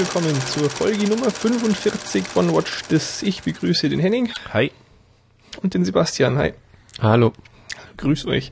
[0.00, 3.22] Willkommen zur Folge Nummer 45 von Watch This.
[3.22, 4.32] Ich begrüße den Henning.
[4.50, 4.72] Hi.
[5.62, 6.38] Und den Sebastian.
[6.38, 6.54] Hi.
[7.02, 7.34] Hallo.
[7.98, 8.50] Grüß euch.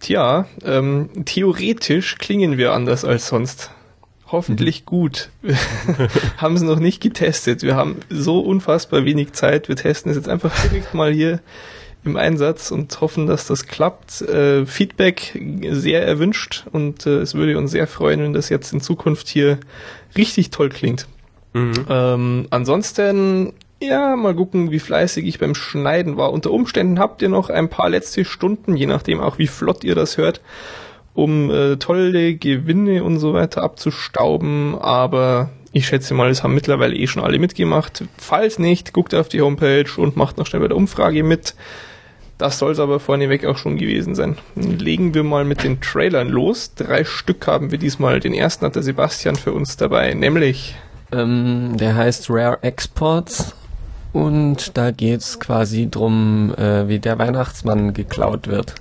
[0.00, 3.70] Tja, ähm, theoretisch klingen wir anders als sonst.
[4.26, 4.84] Hoffentlich mhm.
[4.84, 5.30] gut.
[6.36, 7.62] Haben es noch nicht getestet.
[7.62, 9.70] Wir haben so unfassbar wenig Zeit.
[9.70, 11.40] Wir testen es jetzt einfach direkt mal hier
[12.04, 14.22] im Einsatz und hoffen, dass das klappt.
[14.22, 15.40] Äh, Feedback
[15.70, 19.58] sehr erwünscht und äh, es würde uns sehr freuen, wenn das jetzt in Zukunft hier
[20.16, 21.06] richtig toll klingt.
[21.52, 21.72] Mhm.
[21.88, 23.52] Ähm, ansonsten,
[23.82, 26.32] ja, mal gucken, wie fleißig ich beim Schneiden war.
[26.32, 29.94] Unter Umständen habt ihr noch ein paar letzte Stunden, je nachdem auch wie flott ihr
[29.94, 30.40] das hört,
[31.14, 36.94] um äh, tolle Gewinne und so weiter abzustauben, aber ich schätze mal, es haben mittlerweile
[36.94, 38.04] eh schon alle mitgemacht.
[38.18, 41.54] Falls nicht, guckt auf die Homepage und macht noch schnell bei der Umfrage mit.
[42.42, 44.36] Das soll es aber vorneweg auch schon gewesen sein.
[44.56, 46.74] Legen wir mal mit den Trailern los.
[46.74, 48.18] Drei Stück haben wir diesmal.
[48.18, 50.74] Den ersten hat der Sebastian für uns dabei, nämlich.
[51.12, 53.54] Ähm, der heißt Rare Exports
[54.12, 58.74] und da geht's quasi drum, äh, wie der Weihnachtsmann geklaut wird.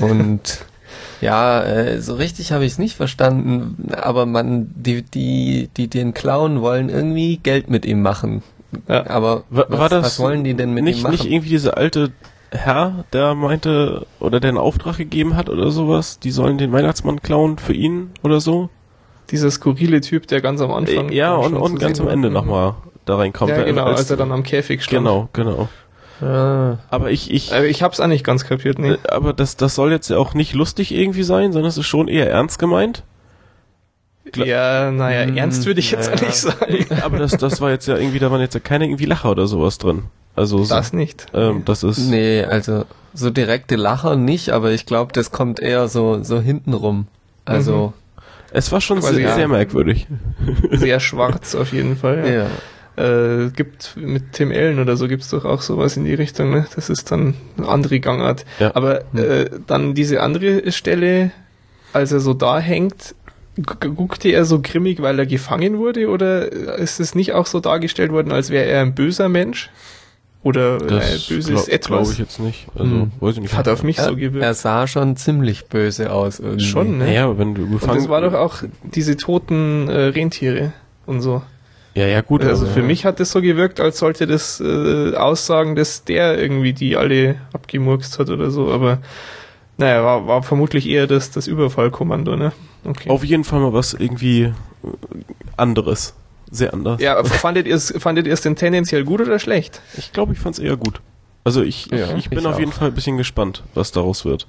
[0.00, 0.64] Und
[1.20, 6.12] ja, äh, so richtig habe ich es nicht verstanden, aber man, die, die, die den
[6.12, 8.42] klauen wollen, irgendwie Geld mit ihm machen.
[8.88, 9.06] Ja.
[9.08, 11.12] Aber was, war das was wollen die denn mit nicht, ihm machen?
[11.12, 12.10] Nicht irgendwie diese alte
[12.54, 17.20] Herr, der meinte, oder der einen Auftrag gegeben hat oder sowas, die sollen den Weihnachtsmann
[17.20, 18.70] klauen für ihn oder so.
[19.30, 21.08] Dieser skurrile Typ, der ganz am Anfang.
[21.08, 23.50] Äh, ja, und, und ganz am Ende nochmal da reinkommt.
[23.50, 25.04] Ja, genau, als, als er dann am Käfig stand.
[25.04, 25.68] Genau, genau.
[26.20, 26.78] Ah.
[26.90, 27.52] Aber ich, ich.
[27.52, 28.92] Aber ich hab's eigentlich ganz kapiert, nee.
[28.92, 31.86] Äh, aber das, das soll jetzt ja auch nicht lustig irgendwie sein, sondern es ist
[31.86, 33.02] schon eher ernst gemeint.
[34.34, 36.26] Ja, naja, hm, ernst würde ich jetzt naja.
[36.26, 36.86] nicht sagen.
[37.02, 39.46] Aber das, das war jetzt ja irgendwie, da waren jetzt ja keine irgendwie Lacher oder
[39.46, 40.04] sowas drin.
[40.36, 41.26] Also das so, nicht.
[41.34, 41.98] Ähm, das ist.
[41.98, 47.06] Nee, also so direkte Lacher nicht, aber ich glaube, das kommt eher so so hintenrum.
[47.44, 48.22] Also mhm.
[48.52, 49.34] es war schon sehr, ja.
[49.34, 50.06] sehr merkwürdig.
[50.72, 52.24] Sehr schwarz auf jeden Fall.
[52.26, 52.32] Ja.
[52.32, 52.50] ja.
[52.96, 56.50] Äh, gibt mit Tim Allen oder so gibt's doch auch sowas in die Richtung.
[56.50, 56.66] Ne?
[56.74, 58.44] Das ist dann eine andere Gangart.
[58.60, 58.70] Ja.
[58.74, 61.32] Aber äh, dann diese andere Stelle,
[61.92, 63.14] als er so da hängt,
[63.56, 68.12] guckte er so grimmig, weil er gefangen wurde, oder ist es nicht auch so dargestellt
[68.12, 69.70] worden, als wäre er ein böser Mensch?
[70.42, 71.86] Oder das äh, böses glaub, Etwas.
[71.86, 72.66] glaube ich jetzt nicht.
[72.74, 73.12] Also, hm.
[73.18, 73.56] weiß ich nicht.
[73.56, 74.44] Hat auf mich er, so gewirkt.
[74.44, 76.64] Er sah schon ziemlich böse aus irgendwie.
[76.64, 77.14] Schon, ne?
[77.14, 77.92] Ja, wenn du gefangen...
[77.92, 80.74] Und das war doch auch diese toten äh, Rentiere
[81.06, 81.40] und so.
[81.94, 82.44] Ja, ja, gut.
[82.44, 82.86] Also für ja.
[82.86, 87.36] mich hat das so gewirkt, als sollte das äh, aussagen, dass der irgendwie die alle
[87.52, 88.98] abgemurkst hat oder so, aber
[89.76, 92.52] naja, war, war vermutlich eher das, das Überfallkommando, ne?
[92.84, 93.10] Okay.
[93.10, 94.52] Auf jeden Fall mal was irgendwie äh,
[95.56, 96.14] anderes
[96.50, 97.00] sehr anders.
[97.00, 99.80] Ja, fandet ihr es fandet ihr es denn tendenziell gut oder schlecht?
[99.96, 101.00] Ich glaube, ich fand es eher gut.
[101.42, 104.24] Also ich, ja, ich, ich bin ich auf jeden Fall ein bisschen gespannt, was daraus
[104.24, 104.46] wird.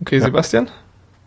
[0.00, 0.24] Okay, ja.
[0.24, 0.70] Sebastian?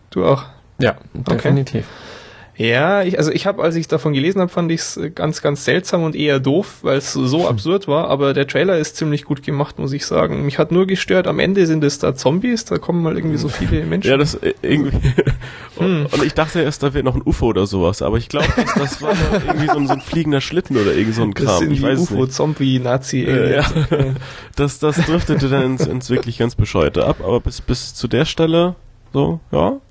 [0.10, 0.46] Du auch?
[0.80, 1.86] Ja, definitiv.
[1.86, 2.15] Okay.
[2.58, 5.66] Ja, ich, also ich habe, als ich davon gelesen habe, fand ich es ganz, ganz
[5.66, 7.48] seltsam und eher doof, weil es so hm.
[7.48, 8.08] absurd war.
[8.10, 10.46] Aber der Trailer ist ziemlich gut gemacht, muss ich sagen.
[10.46, 13.50] Mich hat nur gestört, am Ende sind es da Zombies, da kommen mal irgendwie so
[13.50, 14.10] viele Menschen.
[14.10, 14.98] Ja, das äh, irgendwie.
[15.78, 16.08] hm.
[16.10, 18.74] Und ich dachte erst, da wäre noch ein UFO oder sowas, aber ich glaube, das,
[18.74, 19.14] das war
[19.46, 21.48] irgendwie so ein, so ein, fliegender Schlitten oder irgend so ein Kram.
[21.48, 23.24] Das sind ich weiß UFO, Zombie, Nazi.
[23.24, 23.66] Äh, ja.
[24.56, 28.24] das, das driftete dann ins, ins wirklich ganz bescheuerte ab, aber bis, bis zu der
[28.24, 28.76] Stelle,
[29.12, 29.82] so, ja,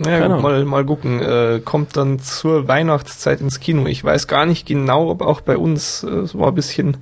[0.00, 1.20] naja, gut, mal, mal gucken.
[1.20, 3.86] Äh, kommt dann zur Weihnachtszeit ins Kino.
[3.86, 6.96] Ich weiß gar nicht genau, ob auch bei uns, äh, es war ein bisschen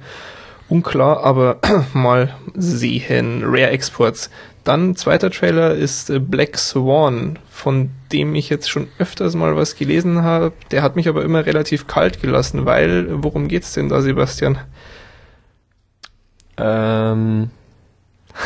[0.69, 1.61] unklar, aber
[1.93, 3.43] mal sehen.
[3.45, 4.31] Rare Exports.
[4.65, 9.77] Dann zweiter Trailer ist äh, Black Swan, von dem ich jetzt schon öfters mal was
[9.77, 10.53] gelesen habe.
[10.73, 14.59] Der hat mich aber immer relativ kalt gelassen, weil, worum geht's denn da, Sebastian?
[16.57, 17.51] Ähm,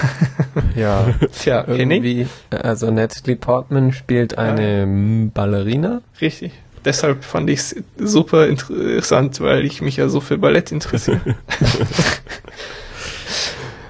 [0.76, 5.30] ja, Tja, irgendwie, also Natalie Portman spielt eine ja.
[5.32, 6.02] Ballerina.
[6.20, 6.52] Richtig.
[6.84, 11.20] Deshalb fand ich es super interessant, weil ich mich ja so für Ballett interessiere.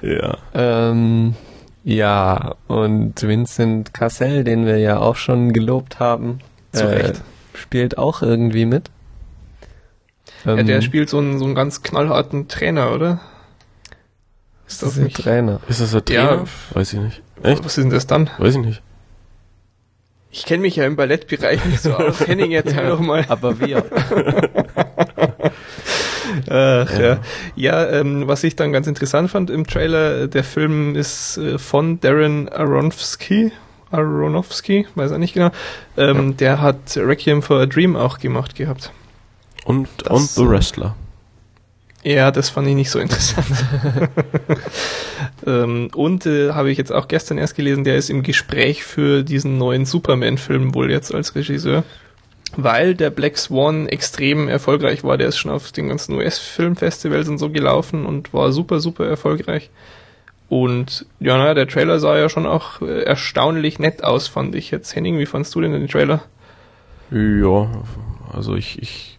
[0.03, 0.37] ja.
[0.53, 1.35] Ähm,
[1.85, 6.41] ja, und Vincent Cassell, den wir ja auch schon gelobt haben,
[6.73, 7.13] äh,
[7.55, 8.91] spielt auch irgendwie mit.
[10.45, 13.21] Ja, der ähm, spielt so einen, so einen ganz knallharten Trainer, oder?
[14.67, 15.61] Ist das, das ein Trainer?
[15.69, 16.21] Ist das ein Trainer?
[16.21, 16.45] Ja.
[16.75, 17.23] Weiß ich nicht.
[17.43, 17.65] Echt?
[17.65, 18.31] Was ist denn das dann?
[18.39, 18.83] Weiß ich nicht.
[20.31, 22.21] Ich kenne mich ja im Ballettbereich nicht so aus.
[22.27, 23.27] Henning, jetzt ja, mal.
[23.29, 23.85] Aber wir.
[26.49, 27.21] Ach, ja, ja.
[27.55, 32.01] ja ähm, was ich dann ganz interessant fand im Trailer, der Film ist äh, von
[32.01, 33.53] Darren Aronofsky.
[33.91, 35.51] Aronofsky, weiß er nicht genau.
[35.99, 36.35] Ähm, ja.
[36.35, 38.91] Der hat Requiem for a Dream auch gemacht gehabt.
[39.65, 40.97] Und, das, und The Wrestler.
[42.05, 43.47] Ja, das fand ich nicht so interessant.
[45.47, 49.23] ähm, und äh, habe ich jetzt auch gestern erst gelesen, der ist im Gespräch für
[49.23, 51.85] diesen neuen Superman-Film wohl jetzt als Regisseur.
[52.57, 55.17] weil der Black Swan extrem erfolgreich war.
[55.17, 59.71] Der ist schon auf den ganzen US-Filmfestivals und so gelaufen und war super, super erfolgreich.
[60.49, 64.71] Und ja, naja, der Trailer sah ja schon auch äh, erstaunlich nett aus, fand ich
[64.71, 64.95] jetzt.
[64.95, 66.23] Henning, wie fandst du denn den Trailer?
[67.11, 67.71] Ja,
[68.33, 69.12] also ich, ich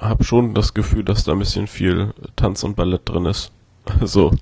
[0.00, 3.52] habe schon das Gefühl, dass da ein bisschen viel Tanz und Ballett drin ist.
[4.02, 4.32] So.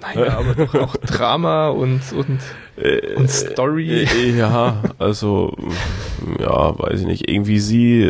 [0.00, 2.40] Naja, aber doch auch Drama und, und,
[2.76, 4.04] äh, und Story.
[4.04, 5.56] Äh, ja, also,
[6.38, 7.30] ja, weiß ich nicht.
[7.30, 8.02] Irgendwie sie,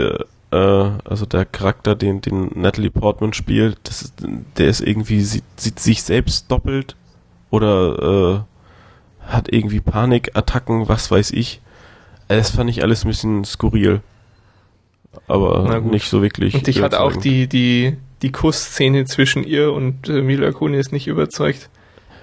[0.51, 4.13] äh, also der Charakter, den, den Natalie Portman spielt, das
[4.57, 6.97] der ist irgendwie, sieht, sieht sich selbst doppelt
[7.51, 8.45] oder
[9.25, 11.61] äh, hat irgendwie Panikattacken, was weiß ich.
[12.29, 14.01] Das fand ich alles ein bisschen skurril.
[15.27, 16.55] Aber nicht so wirklich.
[16.55, 21.07] Und ich hatte auch die, die, die Kussszene zwischen ihr und äh, Mila Kunis nicht
[21.07, 21.71] überzeugt.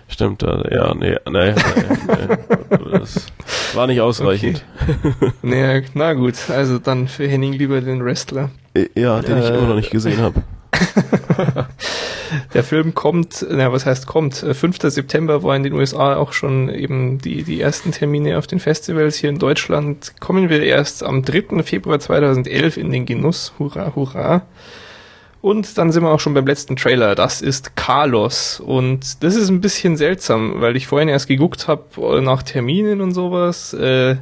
[0.08, 2.88] Stimmt, ja, nee, nee, nee, nee.
[2.92, 3.26] das
[3.74, 4.64] war nicht ausreichend.
[4.82, 5.32] Okay.
[5.42, 8.52] naja, na gut, also dann für Henning lieber den Wrestler.
[8.96, 10.44] Ja, den äh, ich immer noch nicht gesehen habe.
[12.54, 14.36] Der Film kommt, na, was heißt kommt?
[14.36, 14.84] 5.
[14.84, 18.60] Äh, September war in den USA auch schon eben die, die ersten Termine auf den
[18.60, 19.18] Festivals.
[19.18, 21.64] Hier in Deutschland kommen wir erst am 3.
[21.64, 23.54] Februar 2011 in den Genuss.
[23.60, 24.44] Hurra, hurra.
[25.42, 27.16] Und dann sind wir auch schon beim letzten Trailer.
[27.16, 28.62] Das ist Carlos.
[28.62, 33.02] Und das ist ein bisschen seltsam, weil ich vorhin erst geguckt habe äh, nach Terminen
[33.02, 33.74] und sowas.
[33.74, 34.16] Äh,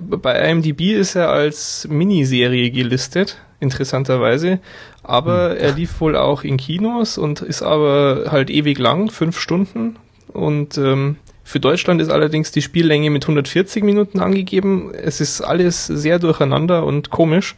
[0.00, 4.58] bei IMDb ist er als Miniserie gelistet, interessanterweise.
[5.02, 5.56] Aber hm.
[5.58, 9.96] er lief wohl auch in Kinos und ist aber halt ewig lang, fünf Stunden.
[10.32, 14.92] Und ähm, für Deutschland ist allerdings die Spiellänge mit 140 Minuten angegeben.
[14.92, 17.54] Es ist alles sehr durcheinander und komisch.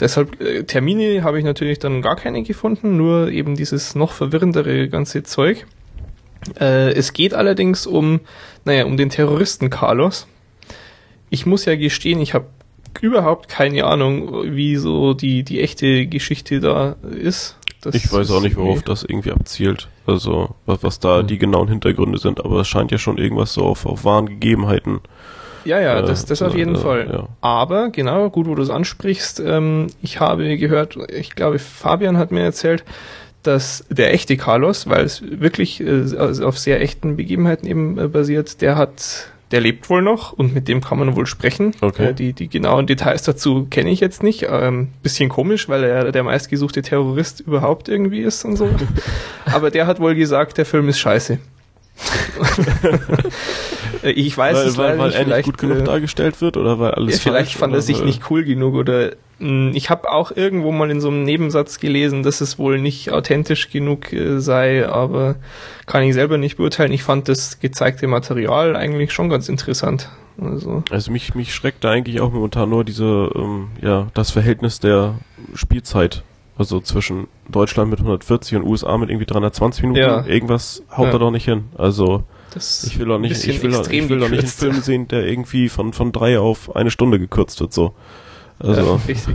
[0.00, 4.88] Deshalb äh, Termine habe ich natürlich dann gar keine gefunden, nur eben dieses noch verwirrendere
[4.88, 5.66] ganze Zeug.
[6.60, 8.20] Äh, es geht allerdings um,
[8.64, 10.26] naja, um den Terroristen Carlos.
[11.30, 12.46] Ich muss ja gestehen, ich habe
[13.00, 17.56] überhaupt keine Ahnung, wie so die, die echte Geschichte da ist.
[17.80, 18.84] Das ich weiß auch nicht, worauf nee.
[18.84, 19.88] das irgendwie abzielt.
[20.06, 21.26] Also, was, was da mhm.
[21.26, 25.00] die genauen Hintergründe sind, aber es scheint ja schon irgendwas so auf, auf wahren Gegebenheiten
[25.64, 27.08] ja, ja, äh, das, das auf jeden äh, Fall.
[27.10, 27.28] Ja.
[27.40, 32.32] Aber, genau, gut, wo du es ansprichst, ähm, ich habe gehört, ich glaube, Fabian hat
[32.32, 32.84] mir erzählt,
[33.42, 38.60] dass der echte Carlos, weil es wirklich äh, auf sehr echten Begebenheiten eben äh, basiert,
[38.60, 41.74] der hat, der lebt wohl noch und mit dem kann man wohl sprechen.
[41.80, 42.08] Okay.
[42.08, 44.46] Äh, die, die genauen Details dazu kenne ich jetzt nicht.
[44.48, 48.68] Ähm, bisschen komisch, weil er der meistgesuchte Terrorist überhaupt irgendwie ist und so.
[49.44, 51.38] Aber der hat wohl gesagt, der Film ist scheiße.
[54.02, 56.92] ich weiß weil, es weil, weil er nicht gut genug äh, dargestellt wird oder weil
[56.92, 58.06] alles ja, vielleicht fand er sich weil?
[58.06, 61.78] nicht cool genug oder mh, hm, ich habe auch irgendwo mal in so einem Nebensatz
[61.78, 65.36] gelesen, dass es wohl nicht authentisch genug äh, sei, aber
[65.86, 66.92] kann ich selber nicht beurteilen.
[66.92, 70.08] Ich fand das gezeigte Material eigentlich schon ganz interessant.
[70.40, 74.80] Also, also mich mich schreckt da eigentlich auch momentan nur diese ähm, ja das Verhältnis
[74.80, 75.16] der
[75.54, 76.22] Spielzeit
[76.58, 80.00] also zwischen Deutschland mit 140 und USA mit irgendwie 320 Minuten.
[80.00, 80.24] Ja.
[80.26, 81.12] Irgendwas haut ja.
[81.12, 81.64] da doch nicht hin.
[81.76, 84.80] Also das ich will doch nicht, ich will, doch, ich will doch nicht einen Film
[84.80, 87.72] sehen, der irgendwie von von drei auf eine Stunde gekürzt wird.
[87.72, 87.94] So.
[88.58, 88.80] Also.
[88.80, 89.34] Ja, richtig.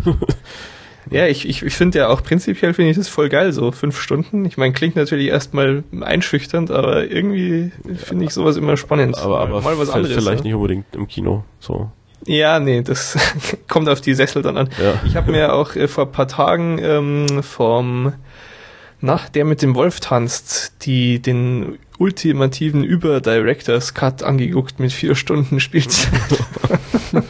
[1.10, 4.00] ja, ich, ich, ich finde ja auch prinzipiell finde ich das voll geil, so fünf
[4.00, 4.46] Stunden.
[4.46, 9.18] Ich meine, klingt natürlich erstmal einschüchternd, aber irgendwie finde ich sowas immer spannend.
[9.18, 10.16] Aber, aber mal was anderes.
[10.16, 10.44] Vielleicht ja.
[10.44, 11.44] nicht unbedingt im Kino.
[11.60, 11.92] So.
[12.26, 13.18] Ja, nee, das
[13.68, 14.70] kommt auf die Sessel dann an.
[14.82, 15.00] Ja.
[15.06, 18.14] Ich habe mir auch äh, vor paar Tagen ähm, vom
[19.00, 25.60] na, der mit dem Wolf tanzt, die den ultimativen Über-Directors Cut angeguckt mit vier Stunden
[25.60, 26.14] Spielzeit.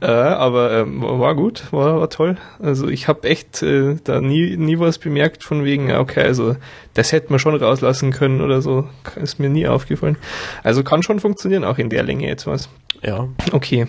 [0.00, 2.36] äh, aber ähm, war gut, war, war toll.
[2.60, 6.56] Also ich habe echt äh, da nie, nie was bemerkt von wegen, okay, also
[6.92, 8.88] das hätte man schon rauslassen können oder so.
[9.16, 10.16] Ist mir nie aufgefallen.
[10.62, 12.68] Also kann schon funktionieren, auch in der Länge etwas.
[13.02, 13.28] Ja.
[13.52, 13.86] Okay.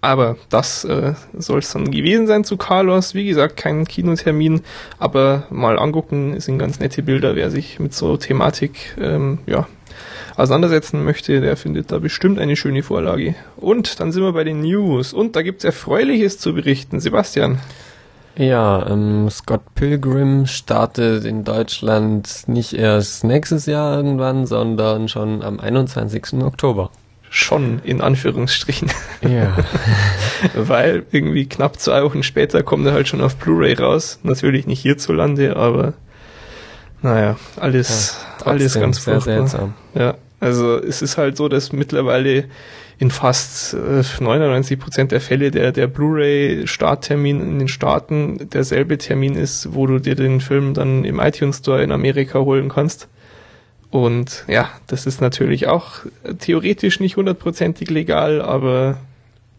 [0.00, 3.14] Aber das äh, soll es dann gewesen sein zu Carlos.
[3.14, 4.62] Wie gesagt, kein Kinotermin,
[4.98, 7.34] aber mal angucken, sind ganz nette Bilder.
[7.34, 9.66] Wer sich mit so Thematik ähm, ja,
[10.36, 13.34] auseinandersetzen möchte, der findet da bestimmt eine schöne Vorlage.
[13.56, 15.12] Und dann sind wir bei den News.
[15.12, 17.00] Und da gibt's Erfreuliches zu berichten.
[17.00, 17.58] Sebastian.
[18.36, 25.58] Ja, ähm, Scott Pilgrim startet in Deutschland nicht erst nächstes Jahr irgendwann, sondern schon am
[25.58, 26.42] 21.
[26.42, 26.90] Oktober
[27.36, 28.90] schon in Anführungsstrichen.
[29.20, 29.56] Ja.
[30.54, 34.18] Weil irgendwie knapp zwei Wochen später kommt er halt schon auf Blu-ray raus.
[34.22, 35.92] Natürlich nicht hierzulande, aber
[37.02, 39.48] naja, alles, ja, alles ganz sehr furchtbar.
[39.48, 39.74] seltsam.
[39.94, 42.46] Ja, also es ist halt so, dass mittlerweile
[42.98, 49.34] in fast äh, 99 Prozent der Fälle der, der Blu-ray-Starttermin in den Staaten derselbe Termin
[49.34, 53.08] ist, wo du dir den Film dann im iTunes Store in Amerika holen kannst.
[53.90, 55.92] Und ja, das ist natürlich auch
[56.38, 58.96] theoretisch nicht hundertprozentig legal, aber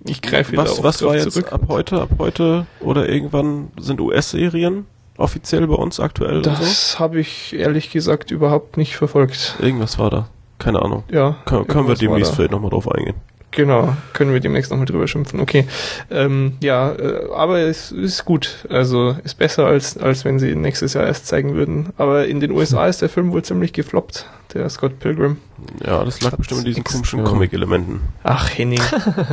[0.05, 1.53] Ich greife wieder Was, auf was drauf war jetzt zurück.
[1.53, 4.85] ab heute, ab heute oder irgendwann sind US-Serien
[5.17, 6.51] offiziell bei uns aktuell und so?
[6.51, 9.55] Das habe ich ehrlich gesagt überhaupt nicht verfolgt.
[9.59, 10.29] Irgendwas war da.
[10.59, 11.03] Keine Ahnung.
[11.11, 11.37] Ja.
[11.45, 12.35] Können, können wir demnächst da.
[12.35, 13.15] vielleicht nochmal drauf eingehen.
[13.51, 15.39] Genau, können wir demnächst nochmal drüber schimpfen.
[15.39, 15.65] Okay.
[16.11, 18.65] Ähm, ja, äh, aber es ist gut.
[18.69, 21.87] Also ist besser, als, als wenn sie ihn nächstes Jahr erst zeigen würden.
[21.97, 25.37] Aber in den USA ist der Film wohl ziemlich gefloppt, der Scott Pilgrim.
[25.85, 27.25] Ja, das lag bestimmt in diesen komischen ja.
[27.25, 28.01] Comic-Elementen.
[28.23, 28.81] Ach, Henning.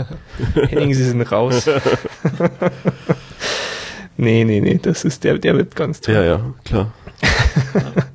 [0.68, 1.68] Henning, sie sind raus.
[4.16, 6.14] nee, nee, nee, das ist der, der wird ganz toll.
[6.14, 6.92] Ja, ja, klar.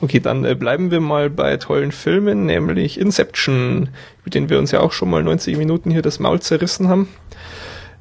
[0.00, 3.88] Okay, dann äh, bleiben wir mal bei tollen Filmen, nämlich Inception,
[4.22, 7.08] über den wir uns ja auch schon mal 90 Minuten hier das Maul zerrissen haben.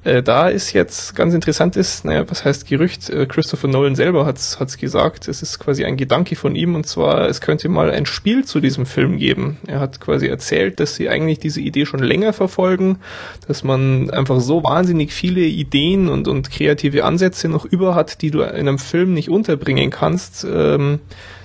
[0.06, 3.10] Äh, da ist jetzt ganz interessant ist, naja, was heißt Gerücht?
[3.10, 5.28] Äh, Christopher Nolan selber hat's hat's gesagt.
[5.28, 8.62] Es ist quasi ein Gedanke von ihm und zwar, es könnte mal ein Spiel zu
[8.62, 9.58] diesem Film geben.
[9.68, 13.00] Er hat quasi erzählt, dass sie eigentlich diese Idee schon länger verfolgen,
[13.46, 18.32] dass man einfach so wahnsinnig viele Ideen und, und kreative Ansätze noch über hat, die
[18.32, 20.48] du in einem Film nicht unterbringen kannst.
[20.50, 21.02] Ähm,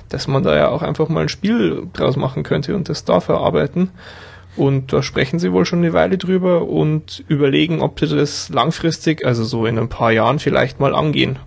[0.08, 3.20] dass man da ja auch einfach mal ein Spiel draus machen könnte und das da
[3.20, 3.90] verarbeiten.
[4.56, 9.26] Und da sprechen sie wohl schon eine Weile drüber und überlegen, ob sie das langfristig,
[9.26, 11.38] also so in ein paar Jahren vielleicht mal angehen.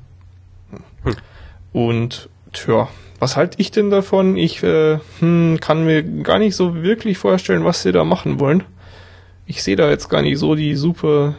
[1.71, 4.35] Und tja, was halte ich denn davon?
[4.35, 8.63] Ich äh, hm, kann mir gar nicht so wirklich vorstellen, was sie da machen wollen.
[9.45, 11.35] Ich sehe da jetzt gar nicht so die super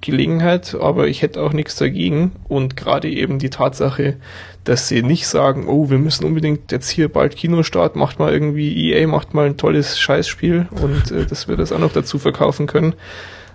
[0.00, 2.32] Gelegenheit, aber ich hätte auch nichts dagegen.
[2.48, 4.16] Und gerade eben die Tatsache,
[4.64, 8.92] dass sie nicht sagen, oh, wir müssen unbedingt jetzt hier bald Kinostart, macht mal irgendwie
[8.92, 12.66] EA, macht mal ein tolles Scheißspiel und äh, dass wir das auch noch dazu verkaufen
[12.66, 12.94] können,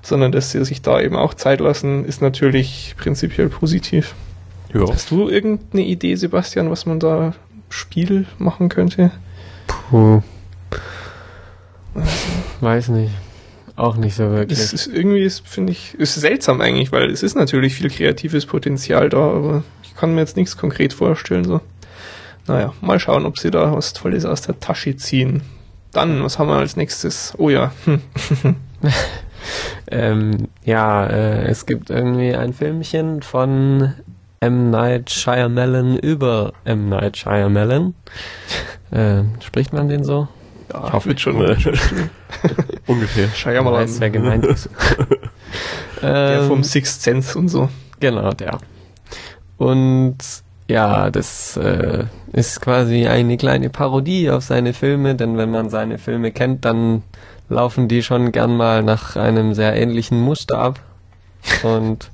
[0.02, 4.16] sondern dass sie sich da eben auch Zeit lassen, ist natürlich prinzipiell positiv.
[4.74, 4.88] Ja.
[4.92, 7.34] Hast du irgendeine Idee, Sebastian, was man da
[7.70, 9.12] Spiel machen könnte?
[9.90, 10.22] Puh.
[12.62, 13.12] Weiß nicht.
[13.76, 14.60] Auch nicht so wirklich.
[14.60, 18.46] Es ist irgendwie, ist, finde ich, ist seltsam eigentlich, weil es ist natürlich viel kreatives
[18.46, 21.44] Potenzial da, aber ich kann mir jetzt nichts konkret vorstellen.
[21.44, 21.62] So.
[22.48, 25.42] Naja, mal schauen, ob sie da was Tolles aus der Tasche ziehen.
[25.92, 27.34] Dann, was haben wir als nächstes?
[27.38, 28.02] Oh ja, hm.
[29.92, 33.94] Ähm, ja, äh, es gibt irgendwie ein Filmchen von
[34.40, 34.70] M.
[34.70, 36.90] Night Shyamalan über M.
[36.90, 37.94] Night Shyamalan.
[38.92, 40.28] Äh, spricht man den so?
[40.72, 41.60] Ja Ich hoffe, wird schon.
[41.60, 42.10] Stimmen.
[42.88, 43.28] Ungefähr.
[43.28, 44.70] Man Shyamalan, weiß, wer gemeint ist.
[46.02, 47.70] der Ähm, vom Sixth Sense und so.
[48.00, 48.60] Genau, der.
[49.58, 50.18] Und
[50.68, 55.98] ja, das äh, ist quasi eine kleine Parodie auf seine Filme, denn wenn man seine
[55.98, 57.04] Filme kennt, dann
[57.50, 60.80] laufen die schon gern mal nach einem sehr ähnlichen Muster ab.
[61.64, 62.10] Und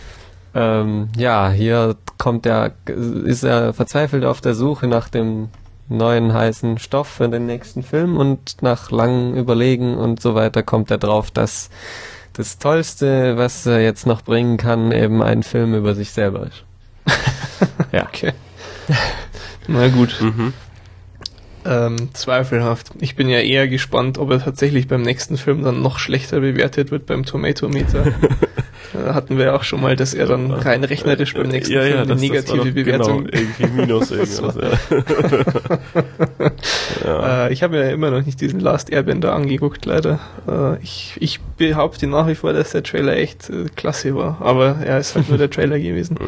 [0.54, 5.48] ähm, ja, hier kommt er, ist er verzweifelt auf der Suche nach dem
[5.88, 10.90] neuen heißen Stoff für den nächsten Film und nach langem Überlegen und so weiter kommt
[10.90, 11.70] er drauf, dass
[12.32, 16.64] das Tollste, was er jetzt noch bringen kann, eben ein Film über sich selber ist.
[17.92, 18.06] ja.
[18.06, 18.32] Okay.
[19.68, 20.20] Na gut.
[20.20, 20.52] Mhm.
[21.66, 22.90] Ähm, zweifelhaft.
[23.00, 26.90] Ich bin ja eher gespannt, ob er tatsächlich beim nächsten Film dann noch schlechter bewertet
[26.90, 28.12] wird beim Tomatometer.
[28.92, 31.80] da hatten wir ja auch schon mal, dass er dann rein rechnerisch beim nächsten ja,
[31.80, 33.24] Film ja, eine das, negative das war doch, Bewertung.
[33.24, 34.56] Genau, irgendwie minus irgendwas.
[34.56, 36.50] ja.
[37.04, 37.46] ja.
[37.46, 40.20] Äh, ich habe mir ja immer noch nicht diesen Last Airbender angeguckt, leider.
[40.46, 44.36] Äh, ich, ich behaupte nach wie vor, dass der Trailer echt äh, klasse war.
[44.40, 46.18] Aber er ist halt nur der Trailer gewesen.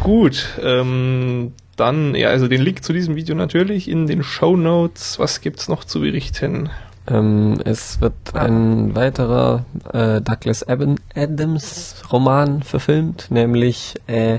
[0.00, 5.18] Gut, ähm, dann, ja, also den Link zu diesem Video natürlich in den Show Notes.
[5.18, 6.70] Was gibt's noch zu berichten?
[7.06, 14.38] Ähm, es wird ein weiterer äh, Douglas Adams Roman verfilmt, nämlich äh,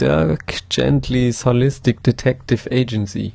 [0.00, 3.32] Dirk Gently's Holistic Detective Agency.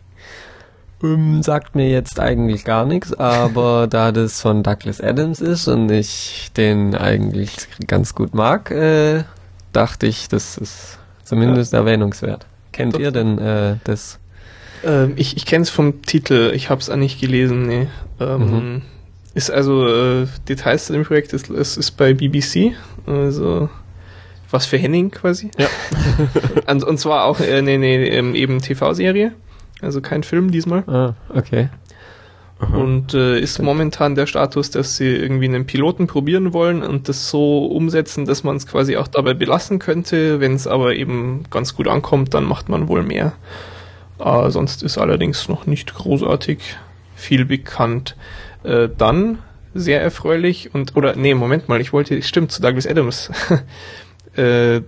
[1.04, 5.92] Ähm, sagt mir jetzt eigentlich gar nichts, aber da das von Douglas Adams ist und
[5.92, 9.24] ich den eigentlich ganz gut mag, äh,
[9.72, 12.48] dachte ich, das ist zumindest erwähnungswert.
[12.74, 14.20] Kennt ihr denn äh, das?
[14.84, 17.66] Ähm, ich ich kenne es vom Titel, ich habe es auch nicht gelesen.
[17.66, 17.88] Nee.
[18.20, 18.82] Ähm,
[19.34, 22.74] Ist also äh, Details zu dem Projekt ist, es ist bei BBC,
[23.08, 23.70] also
[24.52, 25.50] was für Henning quasi.
[25.58, 25.68] Ja.
[26.72, 29.34] und, und zwar auch äh, nee, nee, ähm, eben TV-Serie,
[29.82, 30.84] also kein Film diesmal.
[30.88, 31.70] Ah, okay.
[32.64, 32.78] Aha.
[32.78, 37.30] Und äh, ist momentan der Status, dass sie irgendwie einen Piloten probieren wollen und das
[37.30, 40.40] so umsetzen, dass man es quasi auch dabei belassen könnte.
[40.40, 43.34] Wenn es aber eben ganz gut ankommt, dann macht man wohl mehr.
[44.20, 46.60] Äh, sonst ist allerdings noch nicht großartig
[47.16, 48.16] viel bekannt.
[48.64, 49.40] Äh, dann
[49.74, 53.32] sehr erfreulich und oder nee, Moment mal, ich wollte, stimmt, zu Douglas Adams.
[54.36, 54.82] äh,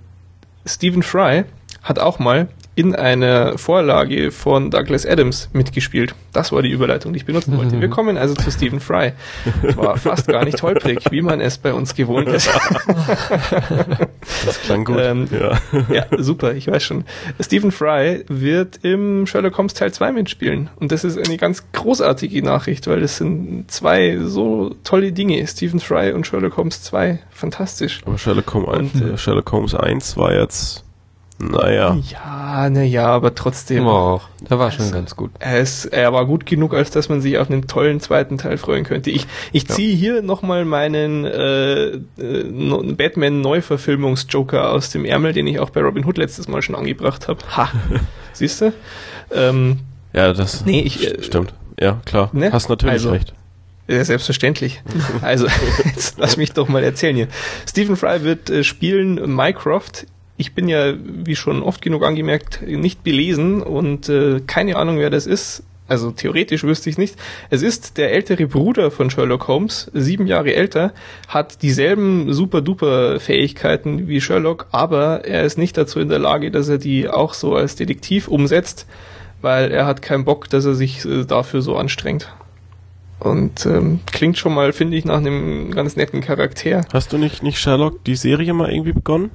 [0.66, 1.44] Stephen Fry
[1.84, 6.14] hat auch mal in einer Vorlage von Douglas Adams mitgespielt.
[6.34, 7.80] Das war die Überleitung, die ich benutzen wollte.
[7.80, 9.14] Wir kommen also zu Stephen Fry.
[9.76, 12.50] War fast gar nicht holprig, wie man es bei uns gewohnt ist.
[14.46, 14.98] Das klang gut.
[15.00, 15.60] Ähm, ja.
[15.94, 17.06] ja, super, ich weiß schon.
[17.40, 20.70] Stephen Fry wird im Sherlock Holmes Teil 2 mitspielen.
[20.78, 25.46] Und das ist eine ganz großartige Nachricht, weil das sind zwei so tolle Dinge.
[25.48, 27.20] Stephen Fry und Sherlock Holmes 2.
[27.30, 28.02] Fantastisch.
[28.06, 30.85] Aber Sherlock Holmes, Und, äh, Sherlock Holmes 1 war jetzt,
[31.38, 33.86] naja, Ja, na ja, aber trotzdem.
[33.86, 35.32] Oh, der war schon ganz gut.
[35.40, 38.58] Er, ist, er war gut genug, als dass man sich auf einen tollen zweiten Teil
[38.58, 39.10] freuen könnte.
[39.12, 42.02] Ich, ich ziehe hier nochmal meinen äh, äh,
[42.96, 47.40] Batman-Neuverfilmungs-Joker aus dem Ärmel, den ich auch bei Robin Hood letztes Mal schon angebracht habe.
[47.56, 47.70] Ha!
[48.34, 48.74] Siehst du?
[49.32, 49.80] Ähm,
[50.14, 51.54] ja, das Nee, ich, äh, st- stimmt.
[51.80, 52.30] Ja, klar.
[52.34, 52.52] ne?
[52.52, 53.34] Hast natürlich Also, recht.
[53.88, 54.82] Ja, selbstverständlich.
[55.22, 55.48] Also,
[55.86, 57.28] jetzt lass mich doch mal erzählen hier.
[57.68, 60.08] Stephen Fry wird äh, spielen Mycroft.
[60.38, 65.10] Ich bin ja, wie schon oft genug angemerkt, nicht belesen und äh, keine Ahnung, wer
[65.10, 65.64] das ist.
[65.88, 67.16] Also theoretisch wüsste ich nicht.
[67.52, 70.94] Es ist der ältere Bruder von Sherlock Holmes, sieben Jahre älter,
[71.28, 76.70] hat dieselben super-duper Fähigkeiten wie Sherlock, aber er ist nicht dazu in der Lage, dass
[76.70, 78.88] er die auch so als Detektiv umsetzt,
[79.42, 82.34] weil er hat keinen Bock, dass er sich äh, dafür so anstrengt.
[83.20, 86.82] Und ähm, klingt schon mal, finde ich, nach einem ganz netten Charakter.
[86.92, 89.32] Hast du nicht, nicht Sherlock die Serie mal irgendwie begonnen?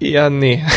[0.00, 0.64] Ja, nee.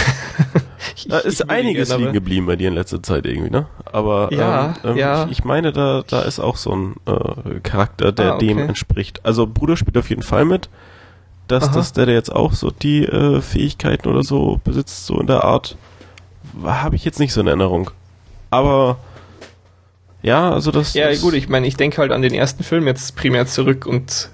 [0.96, 3.66] Ich- Da ist einiges gerne, aber- liegen geblieben bei dir in letzter Zeit irgendwie, ne?
[3.86, 5.26] Aber Ja, ähm, ähm, ja.
[5.26, 8.48] Ich, ich meine, da, da ist auch so ein äh, Charakter, der Ah, okay.
[8.48, 9.24] dem entspricht.
[9.26, 10.70] Also Bruder spielt auf jeden Fall mit.
[11.48, 11.74] Dass, Aha.
[11.76, 15.44] dass der, der jetzt auch so die äh, Fähigkeiten oder so besitzt, so in der
[15.44, 15.76] Art,
[16.64, 17.92] habe ich jetzt nicht so in Erinnerung.
[18.50, 18.98] Aber
[20.22, 20.94] ja, also das.
[20.94, 24.30] Ja, gut, ich meine, ich denke halt an den ersten Film jetzt primär zurück und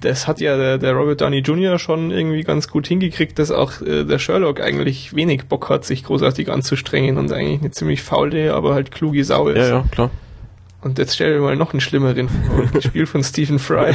[0.00, 1.78] das hat ja der, der Robert Downey Jr.
[1.78, 6.02] schon irgendwie ganz gut hingekriegt, dass auch äh, der Sherlock eigentlich wenig Bock hat, sich
[6.02, 9.58] großartig anzustrengen und eigentlich eine ziemlich faule, aber halt kluge Sau ist.
[9.58, 10.10] Ja, ja, klar.
[10.82, 13.94] Und jetzt stell dir mal noch einen schlimmeren vor, gespielt von Stephen Fry.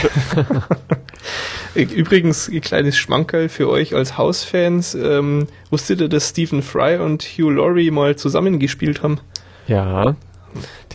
[1.75, 4.95] Übrigens, ein kleines Schmankerl für euch als Hausfans.
[4.95, 9.19] Ähm, wusstet ihr, dass Stephen Fry und Hugh Laurie mal zusammengespielt haben?
[9.67, 10.15] Ja.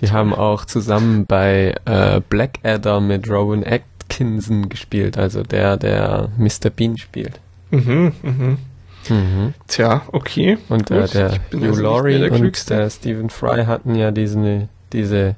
[0.00, 3.62] Die haben auch zusammen bei äh, Blackadder mit Rowan
[4.08, 6.70] Atkinson gespielt, also der, der Mr.
[6.70, 7.40] Bean spielt.
[7.70, 8.58] Mhm, mhm.
[9.08, 9.54] Mhm.
[9.66, 10.58] Tja, okay.
[10.68, 12.76] Und äh, der Hugh also Laurie der und Klügste.
[12.76, 15.36] der Stephen Fry hatten ja diesen, diese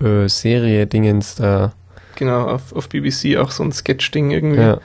[0.00, 1.72] äh, Serie-Dingens da.
[2.16, 4.60] Genau, auf, auf BBC auch so ein Sketch-Ding irgendwie.
[4.60, 4.78] Ja.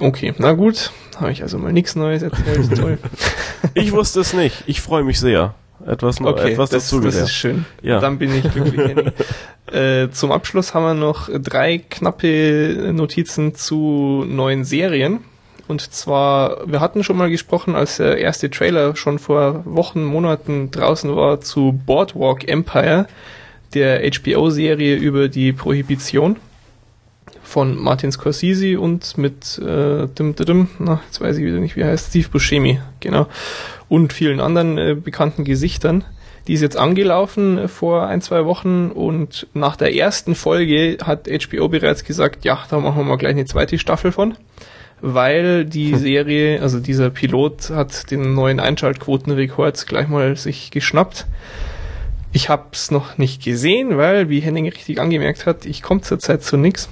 [0.00, 0.92] Okay, na gut.
[1.18, 2.76] Habe ich also mal nichts Neues erzählt.
[2.76, 2.98] Toll.
[3.74, 4.62] Ich wusste es nicht.
[4.66, 5.54] Ich freue mich sehr.
[5.84, 7.64] Etwas, Okay, etwas das, dazu das ist schön.
[7.82, 8.00] Ja.
[8.00, 9.12] Dann bin ich glücklich.
[9.72, 15.20] Äh, zum Abschluss haben wir noch drei knappe Notizen zu neuen Serien.
[15.68, 20.70] Und zwar, wir hatten schon mal gesprochen, als der erste Trailer schon vor Wochen, Monaten
[20.70, 23.06] draußen war zu Boardwalk Empire,
[23.74, 26.36] der HBO-Serie über die Prohibition
[27.42, 31.84] von Martin Scorsese und mit äh, dim, dim, na, jetzt weiß ich wieder nicht, wie
[31.84, 33.26] heißt, Steve Buscemi, genau,
[33.88, 36.04] und vielen anderen äh, bekannten Gesichtern.
[36.48, 41.68] Die ist jetzt angelaufen vor ein, zwei Wochen und nach der ersten Folge hat HBO
[41.68, 44.34] bereits gesagt, ja, da machen wir mal gleich eine zweite Staffel von,
[45.02, 51.26] weil die Serie, also dieser Pilot hat den neuen Einschaltquotenrekord gleich mal sich geschnappt.
[52.32, 56.42] Ich habe es noch nicht gesehen, weil, wie Henning richtig angemerkt hat, ich komme zurzeit
[56.42, 56.88] zu nix.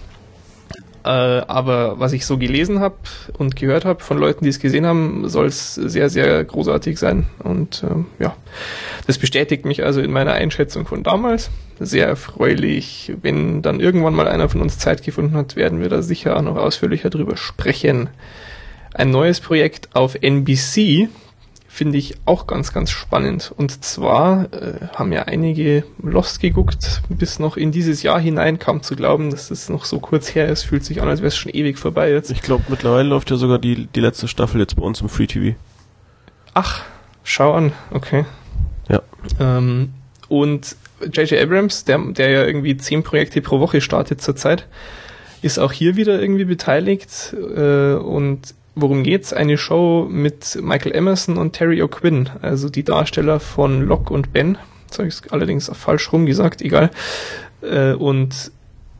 [1.06, 2.96] Äh, aber was ich so gelesen habe
[3.38, 7.26] und gehört habe von Leuten, die es gesehen haben, soll es sehr, sehr großartig sein.
[7.44, 8.34] Und ähm, ja,
[9.06, 11.50] das bestätigt mich also in meiner Einschätzung von damals.
[11.78, 13.12] Sehr erfreulich.
[13.22, 16.42] Wenn dann irgendwann mal einer von uns Zeit gefunden hat, werden wir da sicher auch
[16.42, 18.08] noch ausführlicher drüber sprechen.
[18.92, 21.08] Ein neues Projekt auf NBC
[21.76, 23.52] finde ich auch ganz, ganz spannend.
[23.54, 28.82] Und zwar äh, haben ja einige Lost geguckt, bis noch in dieses Jahr hinein kam
[28.82, 30.62] zu glauben, dass es noch so kurz her ist.
[30.62, 32.30] Fühlt sich an, als wäre es schon ewig vorbei jetzt.
[32.30, 35.26] Ich glaube, mittlerweile läuft ja sogar die, die letzte Staffel jetzt bei uns im Free
[35.26, 35.54] TV.
[36.54, 36.82] Ach,
[37.22, 38.24] schau an, okay.
[38.88, 39.02] Ja.
[39.38, 39.90] Ähm,
[40.28, 41.38] und J.J.
[41.42, 44.66] Abrams, der, der ja irgendwie zehn Projekte pro Woche startet zurzeit,
[45.42, 47.36] ist auch hier wieder irgendwie beteiligt.
[47.54, 49.32] Äh, und worum geht's?
[49.32, 54.58] Eine Show mit Michael Emerson und Terry O'Quinn, also die Darsteller von Locke und Ben.
[54.88, 56.90] Das habe ich allerdings falsch rum gesagt, egal.
[57.62, 58.52] Äh, und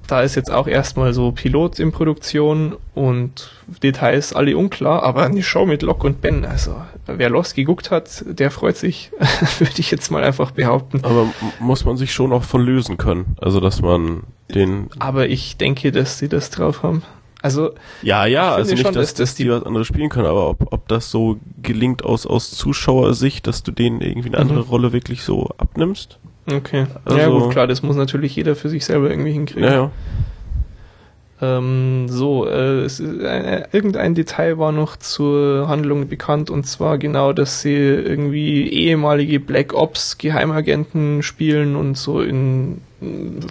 [0.08, 3.50] da ist jetzt auch erstmal so Pilot in Produktion und
[3.82, 8.24] Details alle unklar, aber eine Show mit Locke und Ben, also wer Lost geguckt hat,
[8.26, 9.10] der freut sich,
[9.58, 11.00] würde ich jetzt mal einfach behaupten.
[11.02, 13.36] Aber muss man sich schon auch von lösen können.
[13.40, 14.22] Also, dass man
[14.54, 14.88] den.
[14.98, 17.02] Aber ich denke, dass sie das drauf haben.
[17.46, 17.70] Also
[18.02, 20.50] Ja, ja, also nicht, schon, dass, dass dass das die was anderes spielen können, aber
[20.50, 24.68] ob, ob das so gelingt aus, aus Zuschauersicht, dass du denen irgendwie eine andere Mhm.
[24.68, 26.18] Rolle wirklich so abnimmst.
[26.52, 26.86] Okay.
[27.04, 29.64] Also- ja gut, klar, das muss natürlich jeder für sich selber irgendwie hinkriegen.
[29.64, 29.90] Ja, ja.
[31.42, 37.34] Ähm, so, äh, es äh, irgendein Detail war noch zur Handlung bekannt und zwar genau,
[37.34, 42.80] dass sie irgendwie ehemalige Black Ops Geheimagenten spielen und so in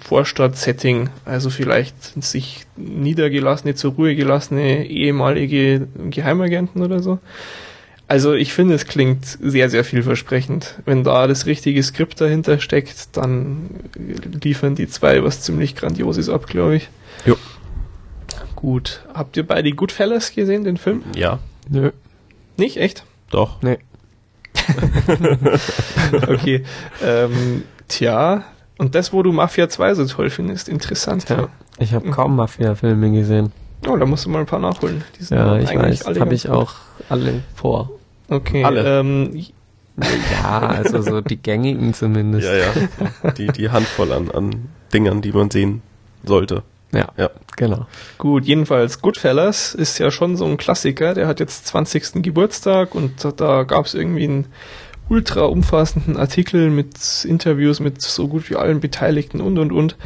[0.04, 7.18] Vorstadt-Setting, also vielleicht sich niedergelassene, zur Ruhe gelassene ehemalige Geheimagenten oder so.
[8.08, 10.76] Also ich finde, es klingt sehr, sehr vielversprechend.
[10.84, 13.70] Wenn da das richtige Skript dahinter steckt, dann
[14.42, 16.88] liefern die zwei was ziemlich Grandioses ab, glaube ich.
[17.24, 17.36] Jo.
[18.54, 19.04] Gut.
[19.12, 21.02] Habt ihr beide Goodfellas gesehen, den Film?
[21.16, 21.90] Ja, Nö.
[22.56, 22.76] Nicht?
[22.78, 23.04] Echt?
[23.30, 23.60] doch.
[23.62, 23.78] Nee.
[26.28, 26.64] Okay.
[27.04, 28.44] ähm, tja,
[28.78, 31.28] und das, wo du Mafia 2 so toll findest, interessant.
[31.28, 31.48] Ja.
[31.78, 33.52] Ich habe kaum Mafia-Filme gesehen.
[33.86, 35.04] Oh, da musst du mal ein paar nachholen.
[35.18, 36.06] Die sind Ja, ich weiß.
[36.06, 36.74] alle Habe ich auch
[37.08, 37.90] alle vor.
[38.28, 38.64] Okay.
[38.64, 39.00] Alle.
[39.00, 39.44] Ähm,
[40.42, 42.46] Ja, also so die gängigen zumindest.
[42.46, 43.30] Ja, ja.
[43.32, 45.80] Die, die Handvoll an, an Dingern, die man sehen
[46.24, 46.62] sollte.
[46.92, 47.30] Ja, Ja.
[47.56, 47.86] genau.
[48.18, 51.14] Gut, jedenfalls Goodfellas ist ja schon so ein Klassiker.
[51.14, 52.22] Der hat jetzt 20.
[52.22, 54.46] Geburtstag und da, da gab es irgendwie einen
[55.08, 59.96] ultra umfassenden Artikel mit Interviews mit so gut wie allen Beteiligten und und und.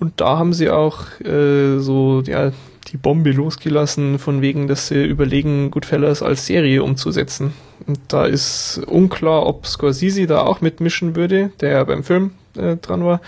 [0.00, 2.52] Und da haben sie auch äh, so ja
[2.92, 7.52] die Bombe losgelassen, von wegen, dass sie überlegen, Goodfellas als Serie umzusetzen.
[7.86, 12.76] Und da ist unklar, ob Scorsese da auch mitmischen würde, der ja beim Film äh,
[12.76, 13.20] dran war.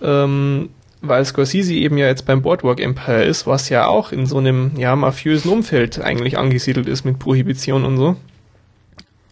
[0.00, 4.38] Ähm, weil Scorsese eben ja jetzt beim Boardwalk Empire ist, was ja auch in so
[4.38, 8.16] einem ja mafiösen Umfeld eigentlich angesiedelt ist mit Prohibition und so.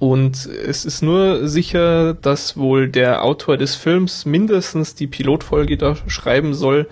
[0.01, 5.95] Und es ist nur sicher, dass wohl der Autor des Films mindestens die Pilotfolge da
[6.09, 6.89] schreiben soll.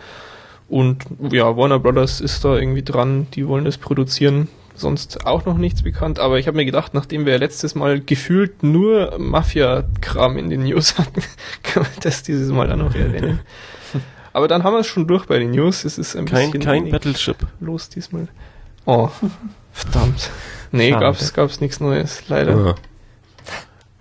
[0.68, 4.48] Und ja, Warner Brothers ist da irgendwie dran, die wollen das produzieren.
[4.74, 8.62] Sonst auch noch nichts bekannt, aber ich habe mir gedacht, nachdem wir letztes Mal gefühlt
[8.62, 11.22] nur Mafia-Kram in den News hatten,
[11.64, 13.40] kann man das dieses Mal dann noch erwähnen.
[14.34, 15.84] Aber dann haben wir es schon durch bei den News.
[15.84, 17.38] Es ist ein Kein, bisschen kein Battleship.
[17.58, 18.28] los diesmal.
[18.84, 19.08] Oh,
[19.72, 20.30] verdammt.
[20.70, 21.02] Nee, Schade.
[21.02, 22.54] gab's, gab's nichts Neues, leider.
[22.54, 22.74] Ah.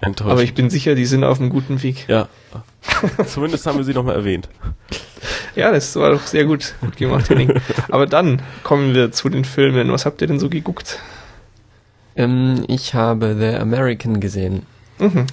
[0.01, 0.31] Enttäuscht.
[0.31, 2.05] Aber ich bin sicher, die sind auf einem guten Weg.
[2.07, 2.27] ja.
[3.27, 4.47] Zumindest haben wir sie nochmal erwähnt.
[5.55, 7.59] Ja, das war doch sehr gut, gut gemacht, Henning.
[7.89, 9.91] Aber dann kommen wir zu den Filmen.
[9.91, 10.99] Was habt ihr denn so geguckt?
[12.15, 14.65] Ähm, ich habe The American gesehen.
[14.99, 15.27] Mhm.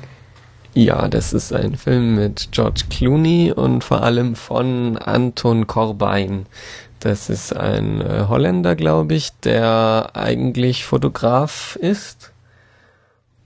[0.74, 6.46] Ja, das ist ein Film mit George Clooney und vor allem von Anton Corbijn.
[7.00, 12.32] Das ist ein äh, Holländer, glaube ich, der eigentlich Fotograf ist.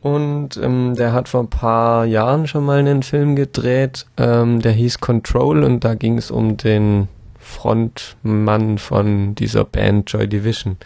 [0.01, 4.73] Und ähm, der hat vor ein paar Jahren schon mal einen Film gedreht, ähm, der
[4.73, 7.09] hieß Control und da ging es um den
[7.41, 10.77] Frontmann von dieser Band Joy Division.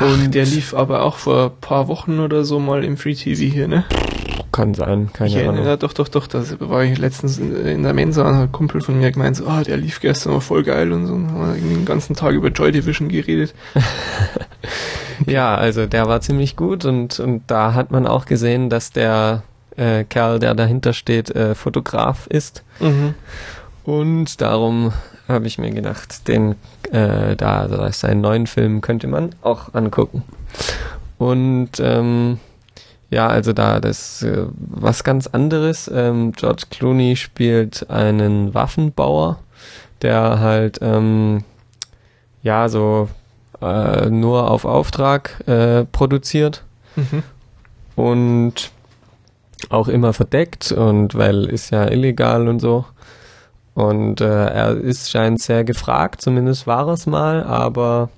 [0.00, 3.42] Und der lief aber auch vor ein paar Wochen oder so mal im Free TV
[3.42, 3.84] hier, ne?
[4.50, 5.64] Kann sein, keine ich Ahnung.
[5.64, 8.80] ja, doch, doch, doch, da war ich letztens in der Mensa und hat ein Kumpel
[8.80, 11.54] von mir gemeint, so, ah, der lief gestern, war voll geil und so, und haben
[11.54, 13.54] den ganzen Tag über Joy Division geredet.
[15.26, 19.42] Ja, also der war ziemlich gut und, und da hat man auch gesehen, dass der
[19.76, 22.62] äh, Kerl, der dahinter steht, äh, Fotograf ist.
[22.80, 23.14] Mhm.
[23.84, 24.92] Und darum
[25.28, 26.56] habe ich mir gedacht, den
[26.90, 30.22] äh, da, ist seinen neuen Film könnte man auch angucken.
[31.18, 32.38] Und ähm,
[33.10, 35.90] ja, also da das äh, was ganz anderes.
[35.92, 39.38] Ähm, George Clooney spielt einen Waffenbauer,
[40.00, 41.44] der halt ähm,
[42.42, 43.08] ja so
[43.62, 46.64] äh, nur auf Auftrag äh, produziert
[46.96, 47.22] Mhm.
[47.96, 48.70] und
[49.70, 52.84] auch immer verdeckt und weil ist ja illegal und so.
[53.74, 58.10] Und äh, er ist scheint sehr gefragt, zumindest war es mal, aber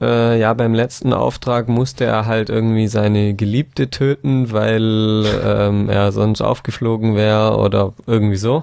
[0.00, 6.12] äh, ja, beim letzten Auftrag musste er halt irgendwie seine Geliebte töten, weil ähm, er
[6.12, 8.62] sonst aufgeflogen wäre oder irgendwie so.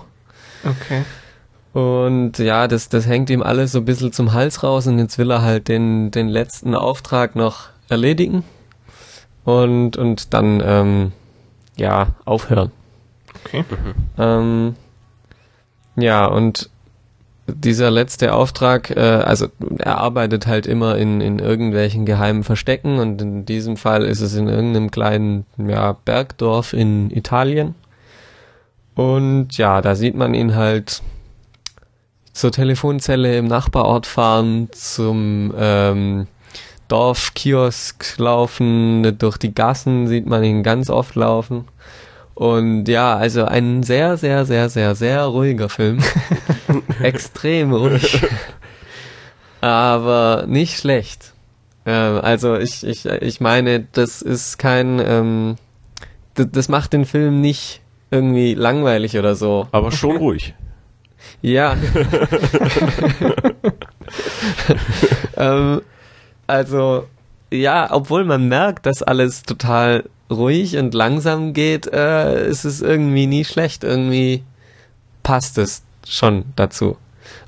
[0.64, 1.04] Okay.
[1.74, 5.18] Und ja, das, das hängt ihm alles so ein bisschen zum Hals raus und jetzt
[5.18, 8.44] will er halt den, den letzten Auftrag noch erledigen
[9.46, 11.12] und, und dann ähm,
[11.78, 12.72] ja aufhören.
[13.46, 13.64] Okay.
[14.18, 14.76] Ähm,
[15.96, 16.70] ja, und
[17.48, 19.48] dieser letzte Auftrag, äh, also
[19.80, 24.36] er arbeitet halt immer in, in irgendwelchen geheimen Verstecken und in diesem Fall ist es
[24.36, 27.74] in irgendeinem kleinen ja, Bergdorf in Italien.
[28.96, 31.02] Und ja, da sieht man ihn halt
[32.34, 36.28] zur Telefonzelle im Nachbarort fahren, zum ähm,
[36.88, 41.66] Dorfkiosk laufen, durch die Gassen sieht man ihn ganz oft laufen.
[42.34, 46.00] Und ja, also ein sehr, sehr, sehr, sehr, sehr ruhiger Film.
[47.02, 48.22] Extrem ruhig.
[49.62, 51.34] aber nicht schlecht.
[51.86, 55.56] Ähm, also ich, ich, ich meine, das ist kein, ähm,
[56.34, 59.68] das, das macht den Film nicht irgendwie langweilig oder so.
[59.72, 60.54] Aber schon ruhig.
[61.42, 61.76] Ja.
[65.38, 65.82] ähm,
[66.48, 67.06] also,
[67.52, 73.28] ja, obwohl man merkt, dass alles total ruhig und langsam geht, äh, ist es irgendwie
[73.28, 73.84] nie schlecht.
[73.84, 74.44] Irgendwie
[75.24, 76.98] passt es schon dazu.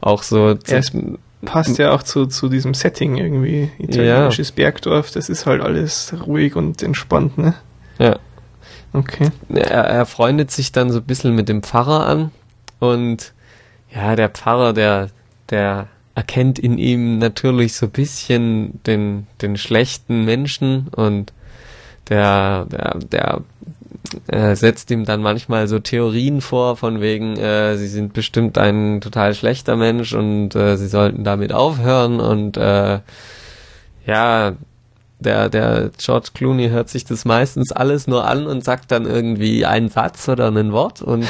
[0.01, 0.57] Auch so.
[0.67, 0.91] Ja, es
[1.43, 3.71] passt ja auch zu, zu diesem Setting irgendwie.
[3.77, 4.55] Italienisches ja.
[4.55, 7.55] Bergdorf, das ist halt alles ruhig und entspannt, ne?
[7.99, 8.19] Ja.
[8.93, 9.29] Okay.
[9.49, 12.31] Er, er freundet sich dann so ein bisschen mit dem Pfarrer an
[12.79, 13.33] und
[13.93, 15.09] ja, der Pfarrer, der,
[15.49, 21.33] der erkennt in ihm natürlich so ein bisschen den, den schlechten Menschen und
[22.09, 23.41] der, der, der
[24.27, 29.01] äh, setzt ihm dann manchmal so Theorien vor, von wegen, äh, sie sind bestimmt ein
[29.01, 32.99] total schlechter Mensch und äh, sie sollten damit aufhören und äh,
[34.05, 34.53] ja,
[35.19, 39.65] der, der George Clooney hört sich das meistens alles nur an und sagt dann irgendwie
[39.65, 41.25] einen Satz oder ein Wort und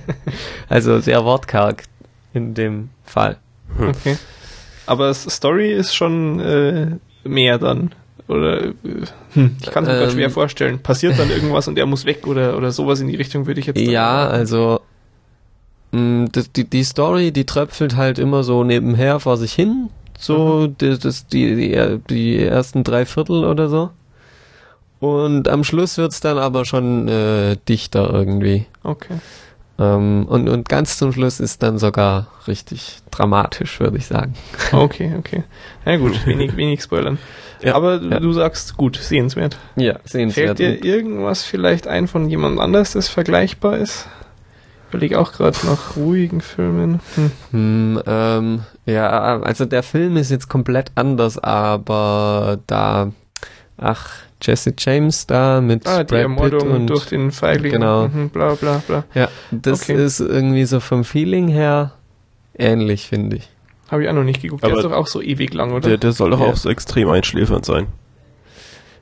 [0.68, 1.84] also sehr wortkarg
[2.36, 3.38] in dem Fall.
[3.76, 3.88] Hm.
[3.88, 4.16] Okay.
[4.86, 6.86] Aber Story ist schon äh,
[7.24, 7.92] mehr dann.
[8.28, 8.72] Oder äh,
[9.34, 10.78] hm, ich kann es mir ähm, gerade schwer vorstellen.
[10.80, 13.66] Passiert dann irgendwas und er muss weg oder, oder sowas in die Richtung würde ich
[13.66, 13.80] jetzt.
[13.80, 14.80] Ja, also
[15.92, 19.90] mh, die, die Story, die tröpfelt halt immer so nebenher vor sich hin.
[20.18, 20.78] So mhm.
[20.78, 23.90] die, das, die, die, die ersten drei Viertel oder so.
[24.98, 28.66] Und am Schluss wird's dann aber schon äh, dichter irgendwie.
[28.82, 29.14] Okay.
[29.78, 34.34] Ähm, und, und ganz zum Schluss ist dann sogar richtig dramatisch, würde ich sagen.
[34.72, 35.44] Okay, okay.
[35.84, 37.18] Na gut, wenig, wenig spoilern.
[37.62, 38.20] Ja, Aber ja.
[38.20, 39.58] du sagst, gut, sehenswert.
[39.76, 40.58] Ja, sehenswert.
[40.58, 44.08] Fällt dir irgendwas vielleicht ein von jemand anders, das vergleichbar ist?
[44.88, 47.00] Ich überlege auch gerade nach ruhigen Filmen.
[47.14, 47.30] Hm.
[47.50, 53.10] Hm, ähm, ja, also der Film ist jetzt komplett anders, aber da,
[53.76, 54.10] ach,
[54.42, 57.72] Jesse James da mit ah, die Brad Ermordung Pitt und durch den Feigling.
[57.72, 58.08] Genau.
[58.08, 59.04] Mhm, bla bla bla.
[59.14, 60.04] Ja, das okay.
[60.04, 61.92] ist irgendwie so vom Feeling her
[62.56, 63.48] ähnlich, finde ich.
[63.90, 64.64] Habe ich auch noch nicht geguckt.
[64.64, 65.88] Aber der ist doch auch so ewig lang, oder?
[65.88, 66.46] Der, der soll doch ja.
[66.46, 67.86] auch so extrem einschläfernd sein.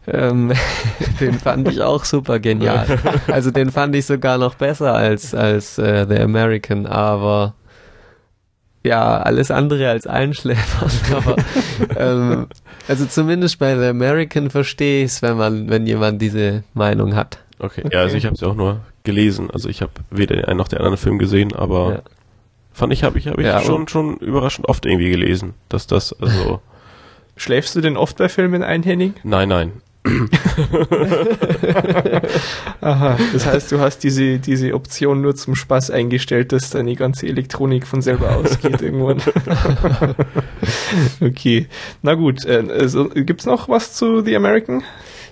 [0.06, 0.52] Ähm,
[1.20, 2.86] den fand ich auch super genial.
[3.26, 7.54] Also den fand ich sogar noch besser als, als äh, The American, aber
[8.84, 11.02] ja, alles andere als einschläfernd.
[11.14, 11.36] Aber
[11.96, 12.46] ähm,
[12.86, 17.38] also zumindest bei The American verstehe ich es, wenn man, wenn jemand diese Meinung hat.
[17.58, 17.94] Okay, okay.
[17.94, 19.50] ja, also ich habe es ja auch nur gelesen.
[19.50, 22.02] Also ich habe weder den einen noch den anderen Film gesehen, aber ja.
[22.74, 26.12] Fand ich, habe ich, hab ich ja, schon, schon überraschend oft irgendwie gelesen, dass das,
[26.20, 26.60] also.
[27.36, 29.14] Schläfst du denn oft bei Filmen ein, Henning?
[29.22, 29.72] Nein, nein.
[32.80, 37.26] Aha, das heißt, du hast diese, diese Option nur zum Spaß eingestellt, dass deine ganze
[37.26, 39.22] Elektronik von selber ausgeht irgendwann.
[41.20, 41.68] okay,
[42.02, 42.44] na gut.
[42.44, 44.82] Äh, also, gibt's noch was zu The American?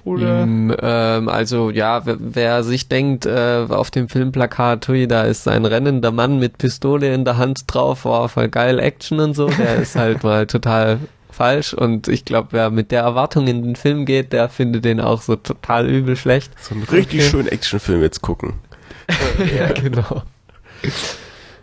[0.04, 0.46] Oder?
[0.46, 5.46] Mm, ähm, also ja, wer, wer sich denkt, äh, auf dem Filmplakat, hui, da ist
[5.46, 9.46] ein rennender Mann mit Pistole in der Hand drauf, war voll geil Action und so,
[9.46, 10.98] der ist halt mal total
[11.32, 15.00] falsch und ich glaube, wer mit der Erwartung in den Film geht, der findet den
[15.00, 16.52] auch so total übel schlecht.
[16.60, 17.30] So einen richtig okay.
[17.30, 18.54] schönen Actionfilm jetzt gucken.
[19.56, 20.22] ja, genau.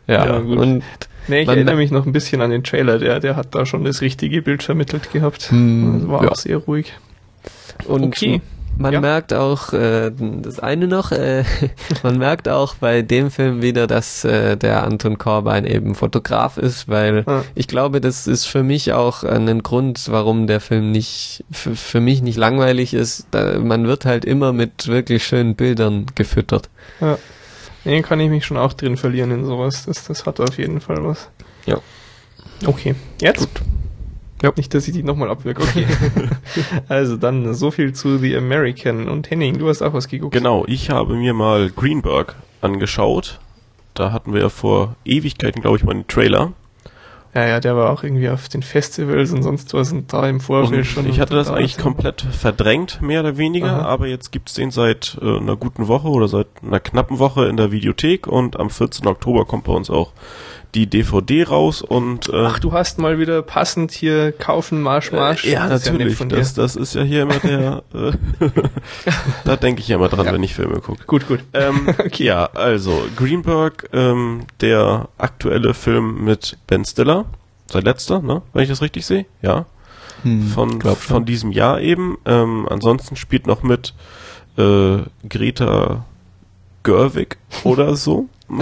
[0.07, 0.57] Ja, ja gut.
[0.57, 0.83] und
[1.29, 3.83] Nee, ich erinnere mich noch ein bisschen an den Trailer, der, der hat da schon
[3.83, 5.51] das richtige Bild vermittelt gehabt.
[5.51, 6.29] Hm, das war ja.
[6.29, 6.93] auch sehr ruhig.
[7.85, 8.41] Und okay.
[8.79, 9.01] Man ja.
[9.01, 11.43] merkt auch äh, das eine noch, äh,
[12.03, 16.87] man merkt auch bei dem Film wieder, dass äh, der Anton Korbein eben Fotograf ist,
[16.87, 17.43] weil ja.
[17.55, 22.21] ich glaube, das ist für mich auch ein Grund, warum der Film nicht für mich
[22.21, 23.27] nicht langweilig ist.
[23.31, 26.69] Da, man wird halt immer mit wirklich schönen Bildern gefüttert.
[27.01, 27.17] Ja.
[27.83, 29.87] Nee, kann ich mich schon auch drin verlieren in sowas.
[29.87, 31.27] Das, das hat auf jeden Fall was.
[31.65, 31.79] Ja.
[32.65, 33.39] Okay, jetzt?
[33.39, 33.61] Gut.
[34.41, 34.51] Ja.
[34.55, 35.63] Nicht, dass ich die nochmal abwirke.
[35.63, 35.85] Okay.
[36.87, 39.07] also dann so viel zu The American.
[39.09, 40.33] Und Henning, du hast auch was geguckt.
[40.33, 43.39] Genau, ich habe mir mal Greenberg angeschaut.
[43.93, 46.53] Da hatten wir ja vor Ewigkeiten, glaube ich, mal einen Trailer.
[47.35, 50.39] Ja, ja, der war auch irgendwie auf den Festivals und sonst was und da im
[50.39, 51.07] Vorfeld schon.
[51.07, 53.85] Ich hatte das eigentlich komplett verdrängt, mehr oder weniger, Aha.
[53.85, 57.55] aber jetzt gibt's den seit äh, einer guten Woche oder seit einer knappen Woche in
[57.55, 59.05] der Videothek und am 14.
[59.05, 60.11] Oktober kommt bei uns auch
[60.75, 65.45] die DVD raus und äh, Ach, du hast mal wieder passend hier kaufen Marsch Marsch.
[65.45, 66.19] Äh, ja, natürlich.
[66.19, 68.11] Ja das, das ist ja hier immer der äh,
[69.45, 70.33] Da denke ich ja immer dran, ja.
[70.33, 71.03] wenn ich Filme gucke.
[71.05, 71.39] Gut, gut.
[71.53, 72.23] Ähm, okay.
[72.23, 77.25] Ja, also Greenberg, ähm, der aktuelle Film mit Ben Stiller,
[77.71, 79.65] sein letzter, ne, wenn ich das richtig sehe, ja.
[80.23, 82.17] Hm, von von diesem Jahr eben.
[82.25, 83.93] Ähm, ansonsten spielt noch mit
[84.57, 86.05] äh, Greta
[86.83, 88.27] Gerwig oder so.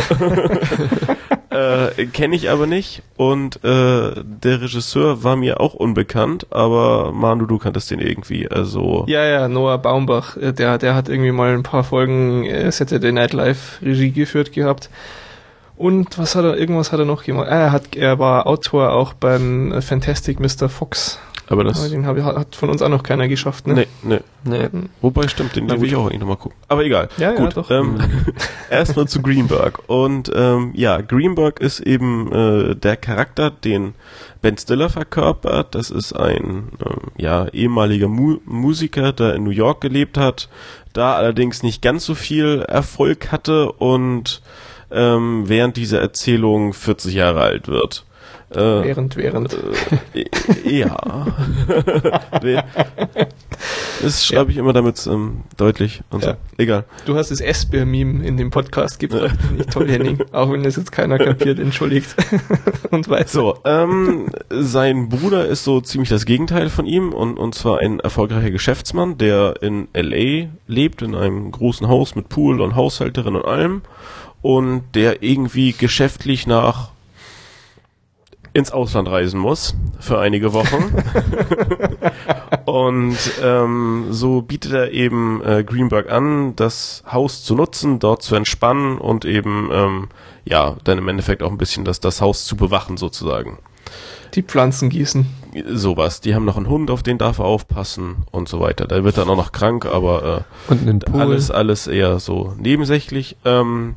[1.57, 3.01] äh, Kenne ich aber nicht.
[3.15, 8.47] Und äh, der Regisseur war mir auch unbekannt, aber Manu, du kanntest den irgendwie.
[8.49, 12.71] Also Ja, ja, Noah Baumbach, äh, der, der hat irgendwie mal ein paar Folgen äh,
[12.71, 14.89] Saturday Night Live Regie geführt gehabt.
[15.75, 17.47] Und was hat er, irgendwas hat er noch gemacht?
[17.49, 20.69] Ah, er hat, er war Autor auch beim Fantastic Mr.
[20.69, 21.19] Fox.
[21.47, 21.89] Aber Aber das.
[21.89, 23.73] den hab, hat von uns auch noch keiner geschafft, ne?
[23.73, 24.19] Nee, nee.
[24.43, 24.69] Nee.
[25.01, 26.57] Wobei stimmt, den, den will ich auch eigentlich nochmal gucken.
[26.67, 27.09] Aber egal.
[27.17, 27.55] Ja, ja, gut.
[27.55, 27.71] doch.
[27.71, 27.97] Ähm,
[28.69, 29.79] Erstmal zu Greenberg.
[29.87, 33.93] Und ähm, ja, Greenberg ist eben äh, der Charakter, den
[34.41, 35.73] Ben Stiller verkörpert.
[35.75, 40.49] Das ist ein ähm, ja, ehemaliger Mu Musiker, der in New York gelebt hat,
[40.93, 44.41] da allerdings nicht ganz so viel Erfolg hatte und
[44.91, 48.05] ähm, während dieser Erzählung 40 Jahre alt wird.
[48.49, 49.53] Äh, Während, während.
[50.13, 50.25] äh,
[50.63, 50.95] ja.
[54.01, 56.29] das schreibe ich immer damit ähm, deutlich und so.
[56.29, 56.37] Ja.
[56.57, 56.85] Egal.
[57.05, 59.37] Du hast das Esper-Meme in dem Podcast gebracht.
[59.45, 60.19] Finde ich toll, Henning.
[60.31, 62.15] Auch wenn das jetzt keiner kapiert, entschuldigt.
[62.91, 63.33] Und weiß.
[63.33, 67.99] So, ähm, sein Bruder ist so ziemlich das Gegenteil von ihm und, und zwar ein
[67.99, 70.47] erfolgreicher Geschäftsmann, der in L.A.
[70.67, 73.81] lebt, in einem großen Haus mit Pool und Haushälterin und allem
[74.41, 76.91] und der irgendwie geschäftlich nach
[78.57, 80.91] ins Ausland reisen muss für einige Wochen.
[82.65, 88.35] und ähm, so bietet er eben äh, Greenberg an, das Haus zu nutzen, dort zu
[88.35, 90.09] entspannen und eben ähm,
[90.43, 93.59] ja dann im Endeffekt auch ein bisschen das, das Haus zu bewachen sozusagen.
[94.33, 95.27] Die Pflanzen gießen.
[95.67, 96.19] Sowas.
[96.21, 98.87] Die haben noch einen Hund, auf den darf er aufpassen und so weiter.
[98.87, 103.37] Der wird dann auch noch krank, aber äh, alles, alles eher so nebensächlich.
[103.45, 103.95] Ähm,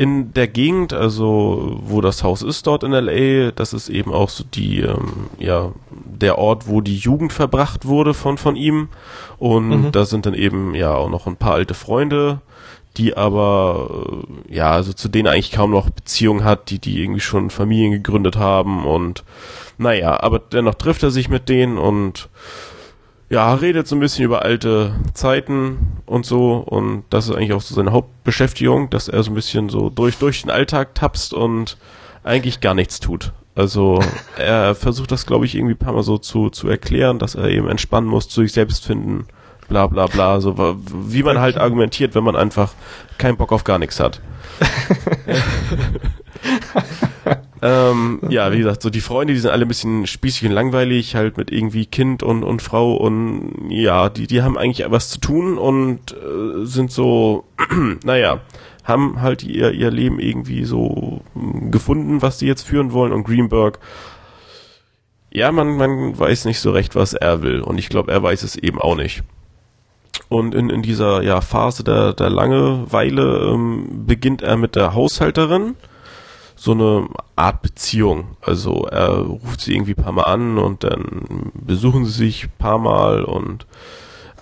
[0.00, 4.30] in der Gegend, also wo das Haus ist dort in LA, das ist eben auch
[4.30, 8.88] so die, ähm, ja, der Ort, wo die Jugend verbracht wurde von, von ihm.
[9.38, 9.92] Und Mhm.
[9.92, 12.40] da sind dann eben ja auch noch ein paar alte Freunde,
[12.96, 17.02] die aber, äh, ja, also zu denen er eigentlich kaum noch Beziehungen hat, die, die
[17.02, 19.22] irgendwie schon Familien gegründet haben und
[19.76, 22.30] naja, aber dennoch trifft er sich mit denen und
[23.30, 27.60] ja, redet so ein bisschen über alte Zeiten und so und das ist eigentlich auch
[27.60, 31.78] so seine Hauptbeschäftigung, dass er so ein bisschen so durch, durch den Alltag tapst und
[32.24, 33.32] eigentlich gar nichts tut.
[33.54, 34.02] Also
[34.36, 37.48] er versucht das, glaube ich, irgendwie ein paar Mal so zu, zu erklären, dass er
[37.48, 39.26] eben entspannen muss, zu sich selbst finden,
[39.68, 42.72] bla bla bla, so wie man halt argumentiert, wenn man einfach
[43.16, 44.20] keinen Bock auf gar nichts hat.
[47.62, 51.14] ähm, ja, wie gesagt, so die Freunde, die sind alle ein bisschen spießig und langweilig,
[51.14, 55.20] halt mit irgendwie Kind und, und Frau und ja, die, die haben eigentlich was zu
[55.20, 57.44] tun und äh, sind so,
[58.04, 58.40] naja,
[58.84, 63.24] haben halt ihr, ihr Leben irgendwie so mh, gefunden, was sie jetzt führen wollen und
[63.24, 63.78] Greenberg,
[65.30, 68.42] ja, man, man weiß nicht so recht, was er will und ich glaube, er weiß
[68.42, 69.22] es eben auch nicht.
[70.30, 75.74] Und in, in dieser ja, Phase der, der Langeweile ähm, beginnt er mit der Haushälterin
[76.60, 78.36] so eine Art Beziehung.
[78.42, 82.52] Also er ruft sie irgendwie ein paar Mal an und dann besuchen sie sich ein
[82.58, 83.66] paar Mal und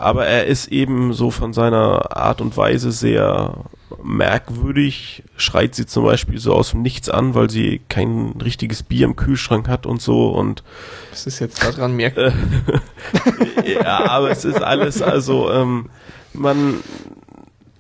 [0.01, 3.55] aber er ist eben so von seiner Art und Weise sehr
[4.03, 9.07] merkwürdig, schreit sie zum Beispiel so aus dem Nichts an, weil sie kein richtiges Bier
[9.07, 10.65] im Kühlschrank hat und so und
[11.11, 12.19] Das ist jetzt daran merkt.
[13.65, 15.89] ja, aber es ist alles, also ähm,
[16.33, 16.81] man,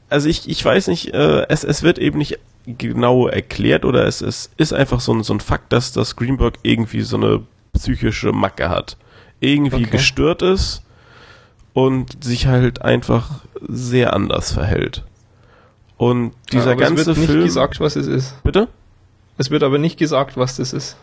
[0.08, 4.20] also ich, ich weiß nicht, äh, es, es wird eben nicht genau erklärt oder es,
[4.20, 7.40] es ist einfach so ein, so ein Fakt, dass das Greenberg irgendwie so eine
[7.72, 8.96] psychische Macke hat.
[9.40, 9.90] Irgendwie Okay.
[9.90, 10.82] gestört ist
[11.72, 15.04] und sich halt einfach sehr anders verhält.
[15.96, 17.44] Und dieser aber ganze es wird nicht Film.
[17.44, 18.42] gesagt, was es ist.
[18.42, 18.68] bitte?
[19.36, 20.96] Es wird aber nicht gesagt, was das ist.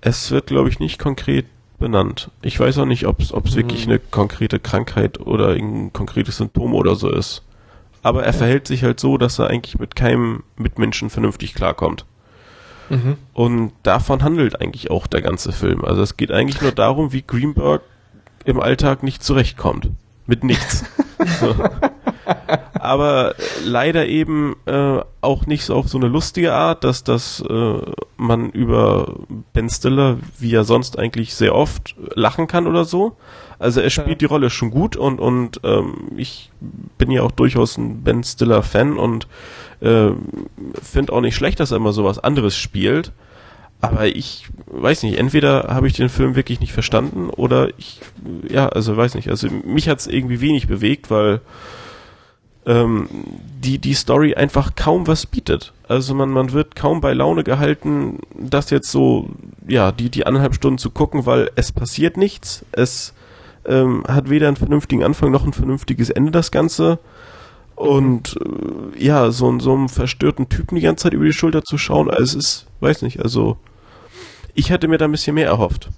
[0.00, 1.46] Es wird, glaube ich, nicht konkret
[1.78, 2.30] benannt.
[2.42, 3.92] Ich weiß auch nicht, ob es wirklich Mhm.
[3.92, 7.42] eine konkrete Krankheit oder ein konkretes Symptom oder so ist.
[8.02, 12.06] Aber er verhält sich halt so, dass er eigentlich mit keinem Mitmenschen vernünftig klarkommt.
[12.90, 13.16] Mhm.
[13.34, 15.84] Und davon handelt eigentlich auch der ganze Film.
[15.84, 17.82] Also es geht eigentlich nur darum, wie Greenberg
[18.44, 19.90] im Alltag nicht zurechtkommt.
[20.26, 20.84] Mit nichts.
[21.40, 21.54] so.
[22.78, 27.78] Aber leider eben äh, auch nicht so auf so eine lustige Art, dass das äh,
[28.16, 29.14] man über
[29.52, 33.16] Ben Stiller, wie er sonst eigentlich sehr oft, lachen kann oder so.
[33.58, 34.14] Also er spielt Ja.
[34.14, 36.50] die Rolle schon gut und und ähm, ich
[36.96, 39.26] bin ja auch durchaus ein Ben Stiller Fan und
[39.80, 40.10] äh,
[40.82, 43.12] finde auch nicht schlecht, dass er immer sowas anderes spielt.
[43.80, 48.00] Aber ich weiß nicht, entweder habe ich den Film wirklich nicht verstanden oder ich,
[48.48, 51.40] ja, also weiß nicht, also mich hat's irgendwie wenig bewegt, weil
[52.66, 53.08] ähm,
[53.62, 55.72] die, die Story einfach kaum was bietet.
[55.88, 59.30] Also man, man wird kaum bei Laune gehalten, das jetzt so,
[59.66, 62.64] ja, die, die anderthalb Stunden zu gucken, weil es passiert nichts.
[62.72, 63.14] Es
[63.66, 66.98] ähm, hat weder einen vernünftigen Anfang noch ein vernünftiges Ende, das Ganze.
[67.74, 71.78] Und äh, ja, so, so einem verstörten Typen die ganze Zeit über die Schulter zu
[71.78, 73.56] schauen, also es ist, weiß nicht, also
[74.54, 75.88] ich hätte mir da ein bisschen mehr erhofft.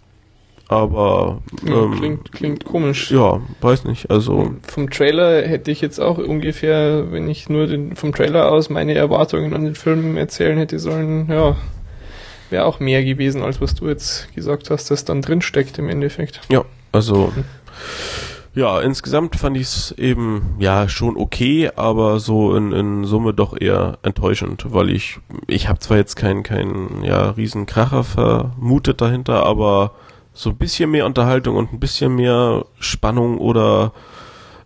[0.71, 3.11] Aber Ja, ähm, klingt, klingt komisch.
[3.11, 7.97] ja, weiß nicht, also Vom Trailer hätte ich jetzt auch ungefähr, wenn ich nur den,
[7.97, 11.57] vom Trailer aus meine Erwartungen an den Film erzählen hätte sollen, ja,
[12.51, 15.89] wäre auch mehr gewesen, als was du jetzt gesagt hast, das dann drin steckt im
[15.89, 16.41] Endeffekt.
[16.49, 17.33] Ja, also
[18.55, 23.61] ja, insgesamt fand ich es eben ja schon okay, aber so in, in Summe doch
[23.61, 25.19] eher enttäuschend, weil ich
[25.49, 29.93] ich habe zwar jetzt keinen keinen ja riesen Kracher vermutet dahinter, aber
[30.33, 33.93] so ein bisschen mehr Unterhaltung und ein bisschen mehr Spannung oder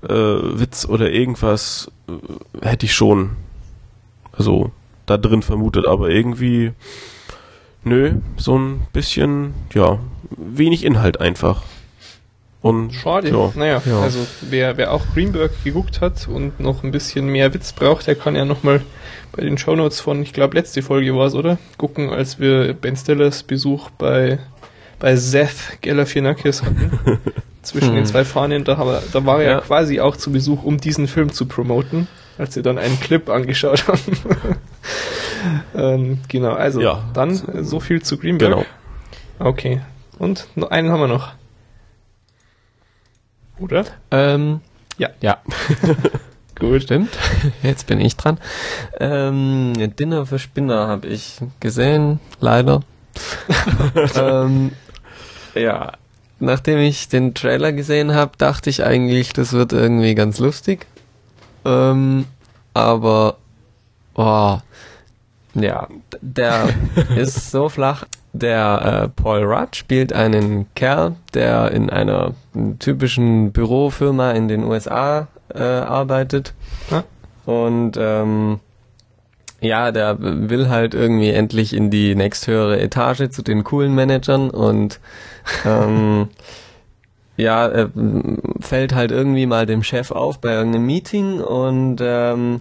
[0.02, 3.30] äh, Witz oder irgendwas äh, hätte ich schon
[4.32, 4.70] also
[5.06, 6.72] da drin vermutet, aber irgendwie
[7.84, 9.98] nö, so ein bisschen ja
[10.36, 11.62] wenig Inhalt einfach.
[12.60, 13.28] Und Schade.
[13.28, 13.52] Ja.
[13.54, 14.00] Naja, Ja.
[14.00, 18.14] also wer, wer auch Greenberg geguckt hat und noch ein bisschen mehr Witz braucht, der
[18.14, 18.80] kann ja nochmal
[19.32, 21.58] bei den Shownotes von, ich glaube, letzte Folge war es, oder?
[21.76, 24.38] Gucken, als wir Ben Stillers Besuch bei,
[25.04, 26.98] bei Seth Galifianakis hatten.
[27.62, 28.06] zwischen den Hm.
[28.06, 29.60] zwei Fahnen, da, wir, da war er ja.
[29.60, 33.86] Quasi auch zu Besuch, um diesen Film zu promoten, als wir dann einen Clip angeschaut
[33.86, 34.00] haben.
[35.74, 37.04] ähm, genau, also Ja.
[37.12, 38.50] dann äh, so viel zu Greenberg.
[38.52, 38.64] genau.
[39.38, 39.82] Okay.
[40.18, 41.32] Und noch einen haben wir noch.
[43.58, 43.84] Oder?
[44.10, 44.62] Ähm,
[44.96, 45.10] Ja.
[45.20, 45.36] Ja.
[46.58, 46.84] Gut.
[46.84, 47.10] Stimmt.
[47.62, 48.38] Jetzt bin ich dran.
[49.00, 52.80] Ähm, Dinner für Spinner habe ich gesehen, leider.
[54.16, 54.72] ähm,
[55.54, 55.92] ja.
[56.40, 60.86] Nachdem ich den Trailer gesehen habe, dachte ich eigentlich, das wird irgendwie ganz lustig.
[61.64, 62.26] Ähm,
[62.74, 63.36] aber,
[64.14, 64.58] oh,
[65.54, 65.88] ja,
[66.20, 66.68] der
[67.16, 68.04] ist so flach.
[68.32, 72.34] Der äh, Paul Rudd spielt einen Kerl, der in einer
[72.80, 76.52] typischen Bürofirma in den USA äh, arbeitet.
[76.90, 77.04] Ja.
[77.46, 78.58] Und ähm,
[79.60, 85.00] ja, der will halt irgendwie endlich in die nächsthöhere Etage zu den coolen Managern und
[85.64, 86.28] ähm,
[87.36, 87.90] ja, er
[88.60, 92.60] fällt halt irgendwie mal dem Chef auf bei irgendeinem Meeting und ähm,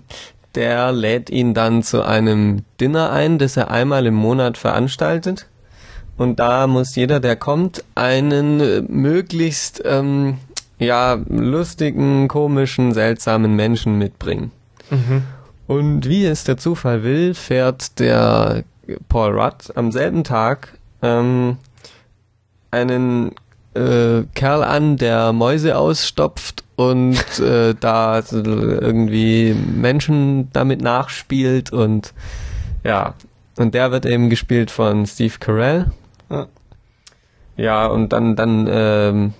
[0.55, 5.47] der lädt ihn dann zu einem Dinner ein, das er einmal im Monat veranstaltet.
[6.15, 10.37] Und da muss jeder, der kommt, einen äh, möglichst ähm,
[10.77, 14.51] ja lustigen, komischen, seltsamen Menschen mitbringen.
[14.91, 15.23] Mhm.
[15.73, 18.63] Und wie es der Zufall will, fährt der
[19.09, 21.57] Paul Rudd am selben Tag ähm,
[22.69, 23.31] einen
[23.73, 32.13] äh, Kerl an, der Mäuse ausstopft und äh, da irgendwie Menschen damit nachspielt und
[32.83, 33.15] ja,
[33.57, 35.91] und der wird eben gespielt von Steve Carell.
[36.29, 36.47] Ja.
[37.55, 39.33] Ja, und dann, dann ähm,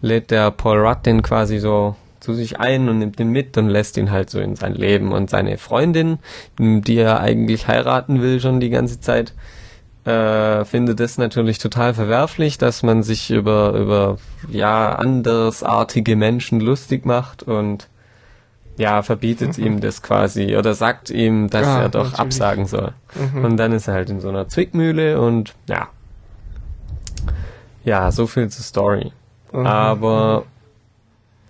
[0.00, 3.68] lädt der Paul Rudd den quasi so zu sich ein und nimmt ihn mit und
[3.68, 5.12] lässt ihn halt so in sein Leben.
[5.12, 6.18] Und seine Freundin,
[6.58, 9.32] die er eigentlich heiraten will schon die ganze Zeit,
[10.04, 14.16] äh, findet es natürlich total verwerflich, dass man sich über, über
[14.48, 17.88] ja, andersartige Menschen lustig macht und
[18.78, 22.18] ja, verbietet ihm das quasi oder sagt ihm, dass Ah, er doch natürlich.
[22.20, 22.92] absagen soll.
[23.34, 23.44] Mhm.
[23.44, 25.88] Und dann ist er halt in so einer Zwickmühle und ja.
[27.84, 29.12] Ja, so viel zur Story.
[29.52, 29.66] Mhm.
[29.66, 30.44] Aber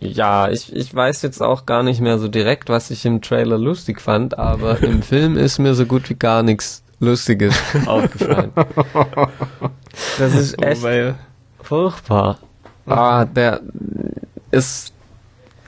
[0.00, 3.58] ja, ich, ich weiß jetzt auch gar nicht mehr so direkt, was ich im Trailer
[3.58, 7.54] lustig fand, aber im Film ist mir so gut wie gar nichts Lustiges
[7.86, 8.52] aufgefallen.
[10.18, 11.16] Das ist echt Weil,
[11.62, 12.38] furchtbar.
[12.86, 13.60] Ah, der
[14.50, 14.92] ist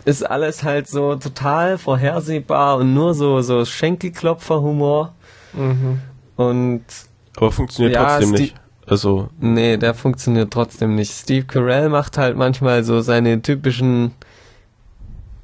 [0.05, 5.15] ist alles halt so total vorhersehbar und nur so so Schenkelklopfer-Humor
[5.53, 6.01] mhm.
[6.37, 6.85] und
[7.37, 8.55] Aber funktioniert Ja, trotzdem nicht.
[8.87, 11.13] Also, Nee, der funktioniert trotzdem nicht.
[11.13, 14.13] Steve Carell macht halt manchmal so seine typischen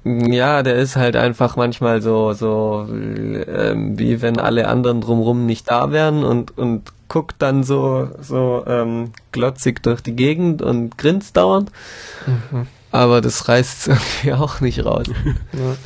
[0.04, 5.70] ja, der ist halt einfach manchmal so so ähm, wie wenn alle anderen drumrum nicht
[5.70, 11.36] da wären und und guckt dann so so ähm, glotzig durch die Gegend und grinst
[11.36, 11.70] dauernd.
[12.26, 12.66] Mhm.
[12.90, 15.06] Aber das reißt irgendwie auch nicht raus.
[15.52, 15.76] Ja.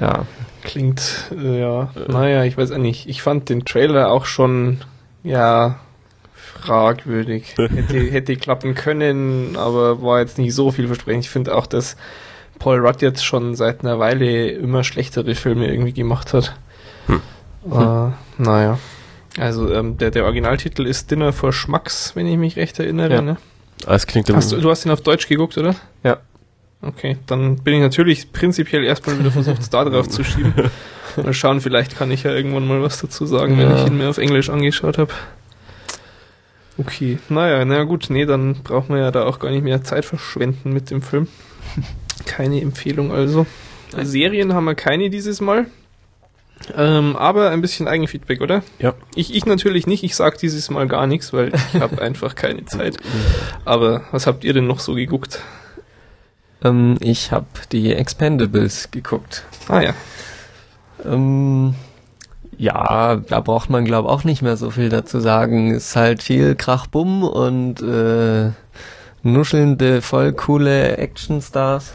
[0.00, 0.26] Ja.
[0.62, 3.08] Klingt, äh, ja, naja, ich weiß auch nicht.
[3.08, 4.78] Ich fand den Trailer auch schon,
[5.22, 5.80] ja,
[6.62, 7.54] fragwürdig.
[7.56, 11.24] hätte, hätte klappen können, aber war jetzt nicht so vielversprechend.
[11.24, 11.96] Ich finde auch, dass
[12.58, 16.54] Paul Rudd jetzt schon seit einer Weile immer schlechtere Filme irgendwie gemacht hat.
[17.06, 17.20] Hm.
[17.70, 18.78] Äh, naja.
[19.38, 23.14] Also ähm, der, der Originaltitel ist Dinner for Schmacks, wenn ich mich recht erinnere.
[23.14, 23.22] Ja.
[23.22, 23.36] Ne?
[23.86, 25.74] es klingt Hast du, du hast ihn auf Deutsch geguckt, oder?
[26.04, 26.18] Ja.
[26.82, 30.52] Okay, dann bin ich natürlich prinzipiell erstmal wieder versucht, es da drauf zu schieben.
[31.16, 33.76] Mal schauen, vielleicht kann ich ja irgendwann mal was dazu sagen, wenn Ja.
[33.82, 35.12] ich ihn mir auf Englisch angeschaut habe.
[36.78, 40.04] Okay, naja, na gut, nee, dann brauchen wir ja da auch gar nicht mehr Zeit
[40.04, 41.28] verschwenden mit dem Film.
[42.26, 43.46] Keine Empfehlung also.
[44.00, 45.66] Serien haben wir keine dieses Mal.
[46.76, 48.62] Ähm, aber ein bisschen Eigenfeedback, oder?
[48.78, 48.94] Ja.
[49.14, 50.04] Ich, ich natürlich nicht.
[50.04, 52.96] Ich sag dieses Mal gar nichts, weil ich habe einfach keine Zeit.
[53.64, 55.40] Aber was habt ihr denn noch so geguckt?
[56.64, 59.44] Ähm, ich habe die Expendables geguckt.
[59.68, 59.94] Ah ja.
[61.04, 61.74] Ähm,
[62.62, 65.74] ja, da braucht man glaube auch nicht mehr so viel dazu sagen.
[65.74, 68.50] Ist halt viel Krachbumm und äh,
[69.24, 71.94] nuschelnde, voll coole Actionstars.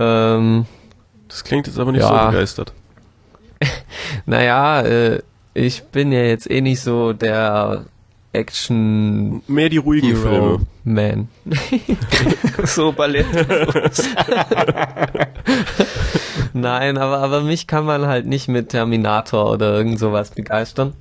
[0.00, 0.66] Ähm,
[1.28, 2.24] Das klingt jetzt aber nicht Ja.
[2.24, 2.72] so begeistert.
[4.26, 5.20] naja, äh,
[5.54, 7.84] ich bin ja jetzt eh nicht so der
[8.32, 10.66] Action Mehr die ruhigen Hero Filme.
[10.84, 11.28] Man.
[12.64, 13.26] so Ballett.
[16.52, 20.94] Nein, aber, aber mich kann man halt nicht mit Terminator oder irgend sowas begeistern.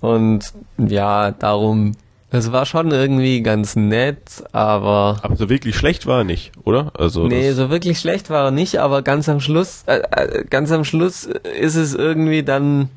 [0.00, 1.92] Und ja, darum,
[2.30, 6.90] es war schon irgendwie ganz nett, aber Aber so wirklich schlecht war er nicht, oder?
[6.98, 10.72] Also nee, so wirklich schlecht war er nicht, aber ganz am Schluss, äh, äh, ganz
[10.72, 12.88] am Schluss ist es irgendwie dann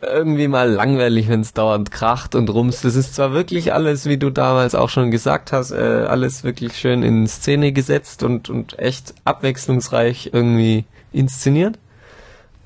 [0.00, 2.84] irgendwie mal langweilig, wenn es dauernd kracht und rumst.
[2.84, 6.76] Das ist zwar wirklich alles, wie du damals auch schon gesagt hast, äh, alles wirklich
[6.76, 11.78] schön in Szene gesetzt und, und echt abwechslungsreich irgendwie inszeniert.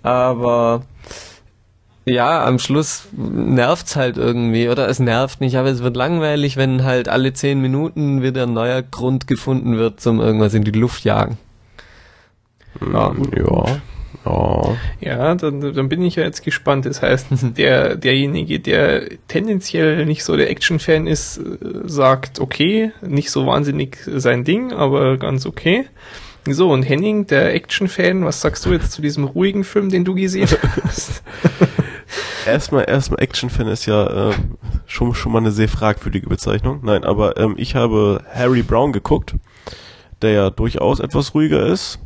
[0.03, 0.83] Aber
[2.05, 6.83] ja, am Schluss nervt's halt irgendwie, oder es nervt nicht, aber es wird langweilig, wenn
[6.83, 11.05] halt alle zehn Minuten wieder ein neuer Grund gefunden wird zum irgendwas in die Luft
[11.05, 11.39] jagen.
[12.80, 13.80] ja, ja,
[14.25, 14.77] ja.
[15.01, 16.87] Ja, dann, dann bin ich ja jetzt gespannt.
[16.87, 21.43] Das heißt, der, derjenige, der tendenziell nicht so der Action-Fan ist, äh,
[21.85, 25.87] sagt, okay, nicht so wahnsinnig sein Ding, aber ganz okay.
[26.45, 30.15] So, und Henning, der Action-Fan, was sagst du jetzt zu diesem ruhigen Film, den du
[30.15, 30.49] gesehen
[30.85, 31.23] hast?
[32.47, 34.35] Erstmal, erstmal Action-Fan ist ja äh,
[34.87, 36.81] schon, schon mal eine sehr fragwürdige Bezeichnung.
[36.83, 39.37] Nein, aber ähm, ich habe Harry Brown geguckt,
[40.21, 42.01] der ja durchaus etwas ruhiger ist.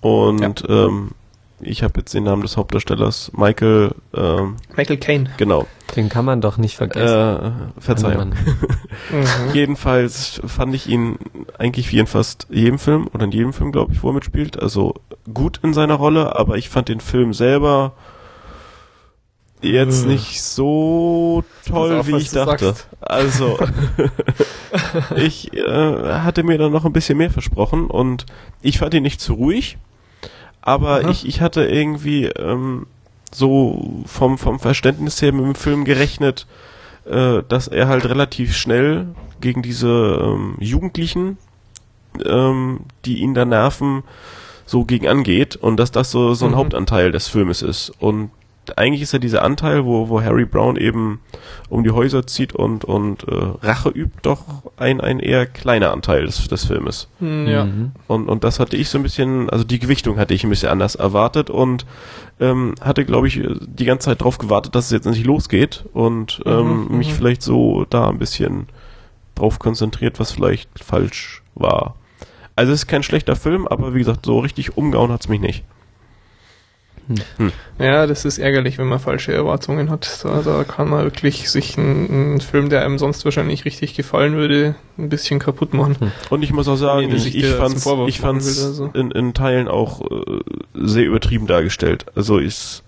[0.00, 1.12] Und ähm,
[1.60, 5.30] ich habe jetzt den Namen des Hauptdarstellers, Michael, ähm, Michael Caine.
[5.38, 7.66] genau, Den kann man doch nicht vergessen.
[7.76, 8.30] äh, Verzeihung.
[8.30, 8.34] Mhm.
[9.54, 11.18] Jedenfalls fand ich ihn
[11.58, 14.60] eigentlich wie in fast jedem Film oder in jedem Film, glaube ich, wo er mitspielt.
[14.60, 14.94] Also
[15.32, 17.92] gut in seiner Rolle, aber ich fand den Film selber
[19.62, 20.08] jetzt Äh.
[20.08, 22.66] nicht so toll, auf, wie ich dachte.
[22.66, 22.88] sagst.
[23.00, 23.58] Also
[25.16, 28.26] ich äh, hatte mir dann noch ein bisschen mehr versprochen und
[28.62, 29.78] ich fand ihn nicht zu ruhig,
[30.66, 31.10] aber Aha.
[31.10, 32.86] ich, ich hatte irgendwie ähm,
[33.32, 36.46] so vom, vom Verständnis her mit dem Film gerechnet,
[37.04, 39.06] äh, dass er halt relativ schnell
[39.40, 41.38] gegen diese ähm, Jugendlichen,
[42.24, 44.02] ähm, die ihn da nerven,
[44.66, 46.56] so gegen angeht und dass das so, so ein Mhm.
[46.56, 47.92] Hauptanteil des Filmes ist.
[48.00, 48.30] Und
[48.76, 51.20] eigentlich ist ja dieser Anteil, wo, wo Harry Brown eben
[51.68, 54.44] um die Häuser zieht und, und äh, Rache übt, doch
[54.76, 57.08] ein, ein eher kleiner Anteil des, des Filmes.
[57.18, 57.64] Hm, Ja.
[57.64, 57.92] Mhm.
[58.06, 60.70] Und, und das hatte ich so ein bisschen, also die Gewichtung hatte ich ein bisschen
[60.70, 61.86] anders erwartet und
[62.40, 66.42] ähm, hatte, glaube ich, die ganze Zeit drauf gewartet, dass es jetzt endlich losgeht und
[66.46, 67.14] ähm, Mhm, mich mhm.
[67.14, 68.68] vielleicht so da ein bisschen
[69.34, 71.94] drauf konzentriert, was vielleicht falsch war.
[72.56, 75.62] Also es ist kein schlechter Film, aber wie gesagt, so richtig umgehauen hat's mich nicht.
[77.78, 80.20] Ja, das ist ärgerlich, wenn man falsche Erwartungen hat.
[80.24, 84.34] Da, da kann man wirklich sich einen, einen Film, der einem sonst wahrscheinlich richtig gefallen
[84.34, 86.12] würde, ein bisschen kaputt machen.
[86.30, 89.68] Und ich muss auch sagen, Nee, ich, ich fand's, ich fand's will in, in Teilen
[89.68, 90.40] auch äh,
[90.74, 92.06] sehr übertrieben dargestellt.
[92.14, 92.82] Also ist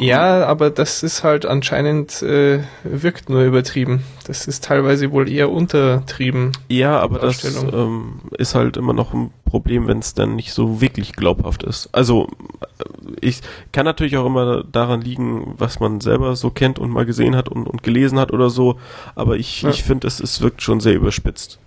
[0.00, 4.02] Ja, aber das ist halt anscheinend, äh, wirkt nur übertrieben.
[4.26, 6.52] Das ist teilweise wohl eher untertrieben.
[6.68, 7.42] Ja, aber das
[7.72, 11.88] ähm, ist halt immer noch ein Problem, wenn es dann nicht so wirklich glaubhaft ist.
[11.92, 12.28] Also
[12.60, 12.84] äh,
[13.20, 13.40] ich
[13.72, 17.48] kann natürlich auch immer daran liegen, was man selber so kennt und mal gesehen hat
[17.48, 18.78] und, und gelesen hat oder so,
[19.14, 19.70] aber ich, Ja.
[19.70, 21.58] ich finde, es, es wirkt schon sehr überspitzt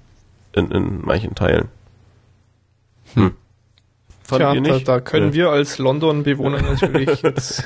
[0.54, 1.70] in, in manchen Teilen.
[3.16, 3.32] Hm.
[4.28, 5.34] Fand Tja, da, da können Ja.
[5.34, 7.64] wir als London-Bewohner natürlich jetzt.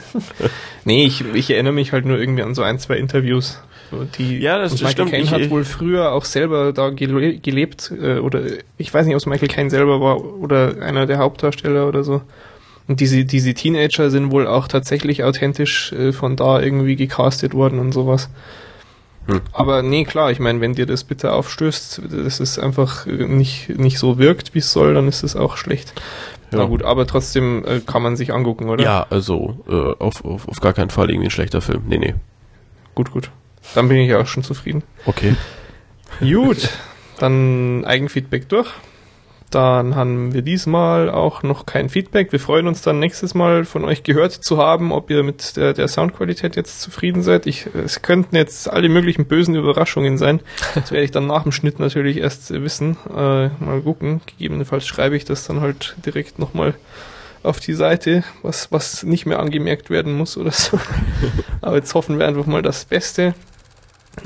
[0.85, 3.59] nee, ich, ich erinnere mich halt nur irgendwie an so ein, zwei Interviews.
[4.17, 5.09] Die, Ja, das- und Michael.
[5.09, 8.41] Caine hat wohl früher auch selber da gele gelebt, äh, oder
[8.77, 12.21] ich weiß nicht, ob es Michael Caine selber war oder einer der Hauptdarsteller oder so.
[12.87, 17.79] Und diese, diese Teenager sind wohl auch tatsächlich authentisch äh, von da irgendwie gecastet worden
[17.79, 18.29] und sowas.
[19.27, 19.41] Hm.
[19.51, 23.69] Aber nee, klar, ich meine, wenn dir das bitte aufstößt, dass es einfach äh, nicht,
[23.77, 25.93] nicht so wirkt, wie es soll, dann ist es auch schlecht.
[26.51, 26.59] Ja.
[26.59, 28.83] Na gut, aber trotzdem äh, kann man sich angucken, oder?
[28.83, 31.83] Ja, also äh, auf, auf, auf gar keinen Fall irgendwie ein schlechter Film.
[31.87, 32.15] Nee, nee.
[32.93, 33.31] Gut, gut.
[33.73, 34.83] Dann bin ich ja auch schon zufrieden.
[35.05, 35.35] Okay.
[36.19, 36.69] Gut,
[37.19, 38.67] dann Eigenfeedback durch.
[39.51, 42.31] Dann haben wir diesmal auch noch kein Feedback.
[42.31, 45.73] Wir freuen uns dann nächstes Mal von euch gehört zu haben, ob ihr mit der,
[45.73, 47.45] der Soundqualität jetzt zufrieden seid.
[47.45, 50.39] Ich, es könnten jetzt alle möglichen bösen Überraschungen sein.
[50.73, 52.95] Das werde ich dann nach dem Schnitt natürlich erst wissen.
[53.09, 54.21] Äh, mal gucken.
[54.25, 56.73] Gegebenenfalls schreibe ich das dann halt direkt nochmal
[57.43, 60.79] auf die Seite, was, was nicht mehr angemerkt werden muss oder so.
[61.61, 63.33] Aber jetzt hoffen wir einfach mal das Beste.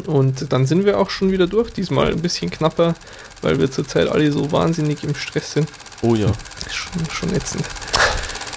[0.06, 1.72] Und dann sind wir auch schon wieder durch.
[1.72, 2.96] Diesmal ein bisschen knapper,
[3.42, 5.70] weil wir zurzeit alle so wahnsinnig im Stress sind.
[6.02, 6.32] Oh ja.
[6.72, 7.66] Schon, schon ätzend.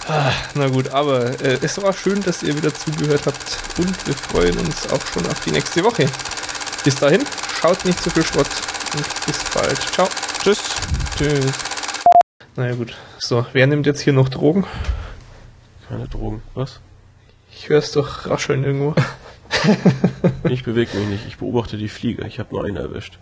[0.09, 4.15] Ah, na gut, aber äh, es war schön, dass ihr wieder zugehört habt und wir
[4.15, 6.07] freuen uns auch schon auf die nächste Woche.
[6.83, 7.23] Bis dahin,
[7.61, 8.49] schaut nicht zu viel Schrott
[8.95, 9.79] und bis bald.
[9.93, 10.09] Ciao.
[10.43, 10.63] Tschüss.
[11.19, 11.53] Tschüss.
[12.57, 12.97] Naja gut.
[13.19, 14.65] So, wer nimmt jetzt hier noch Drogen?
[15.89, 16.43] Keine Drogen.
[16.55, 16.81] Was?
[17.59, 18.95] Ich höre es doch rascheln irgendwo.
[20.49, 21.27] Ich bewege mich nicht.
[21.27, 22.25] Ich beobachte die Fliege.
[22.27, 23.19] Ich habe nur einen erwischt.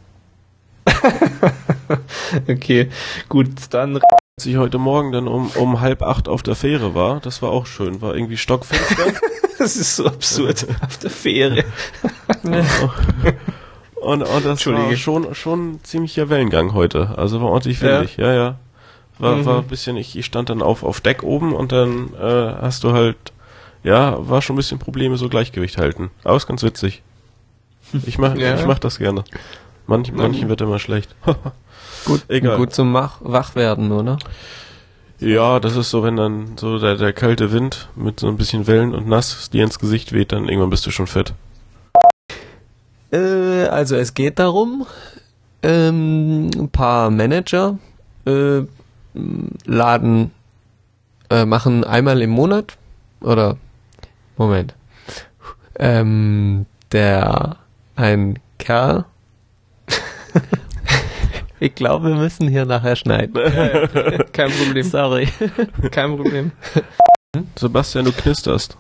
[2.49, 2.91] okay,
[3.28, 3.97] gut, dann.
[4.37, 7.51] Als ich heute Morgen dann um, um halb acht auf der Fähre war, das war
[7.51, 8.03] auch schön.
[8.03, 9.05] War irgendwie stockfinster.
[9.59, 10.66] Das ist so absurd.
[10.82, 11.64] Auf der Fähre.
[13.95, 17.16] und, und das war schon, schon ziemlicher Wellengang heute.
[17.16, 18.18] Also war ordentlich windig.
[18.18, 18.57] Ja, ja.
[19.18, 19.47] War, Mhm.
[19.47, 22.84] war ein bisschen, ich, ich stand dann auf, auf Deck oben und dann äh, hast
[22.84, 23.16] du halt,
[23.87, 26.11] ja, war schon ein bisschen Probleme, so Gleichgewicht halten.
[26.24, 27.03] Aber ist ganz witzig.
[28.05, 28.57] Ich mach, Ja.
[28.59, 29.22] ich mach das gerne.
[29.87, 31.14] Manch, manchen wird immer schlecht.
[32.05, 32.57] Gut, Egal.
[32.57, 34.18] gut zum Mach wach werden, oder?
[35.20, 38.66] Ja, das ist so, wenn dann so der, der kalte Wind mit so ein bisschen
[38.66, 41.32] Wellen und nass dir ins Gesicht weht, dann irgendwann bist du schon fett.
[43.12, 44.87] Äh, also es geht darum,
[45.62, 47.78] ähm, ein paar Manager
[48.26, 48.62] äh,
[49.64, 50.30] laden,
[51.30, 52.76] äh, machen einmal im Monat
[53.20, 53.57] oder
[54.37, 54.74] Moment,
[55.78, 57.57] ähm, der
[57.97, 59.05] ein Kerl.
[61.61, 63.32] ich glaube, wir müssen hier nachher schneiden.
[64.32, 64.84] Kein Problem.
[64.84, 65.28] Sorry.
[65.91, 66.53] Kein Problem.
[67.57, 68.76] Sebastian, du knisterst.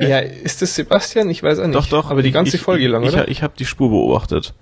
[0.00, 1.30] Ja, ist das Sebastian?
[1.30, 1.76] Ich weiß auch nicht.
[1.76, 2.10] Doch, doch.
[2.10, 3.24] Aber die ganze ich, Folge lang, ich, oder?
[3.24, 4.54] Ich, ich habe die Spur beobachtet.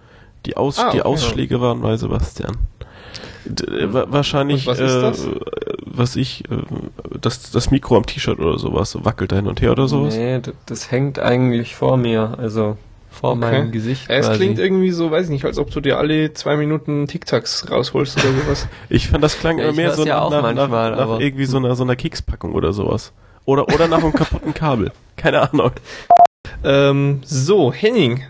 [0.47, 1.09] Die, Aus, Ah, die okay.
[1.09, 2.57] Ausschläge waren bei Sebastian.
[3.45, 5.25] D wa- wahrscheinlich, Und was ist das?
[5.27, 5.31] äh,
[5.95, 6.57] was ich, äh,
[7.21, 10.15] das, das Mikro am T-Shirt oder sowas wackelt da hin und her oder sowas.
[10.17, 12.77] Nee, das hängt eigentlich vor mir, also
[13.11, 13.41] vor Okay.
[13.41, 14.07] meinem Gesicht.
[14.09, 14.39] Es quasi.
[14.39, 18.17] klingt irgendwie so, weiß ich nicht, als ob du dir alle zwei Minuten Tic-Tacs rausholst
[18.25, 18.69] oder sowas.
[18.89, 21.59] Ich fand, das klang Ja, mehr so ja nach, manchmal, nach, nach aber- irgendwie so
[21.59, 23.13] einer, so einer Kekspackung oder sowas.
[23.45, 24.93] Oder, oder nach einem kaputten Kabel.
[25.17, 25.73] Keine Ahnung.
[26.65, 28.23] ähm, so, Henning.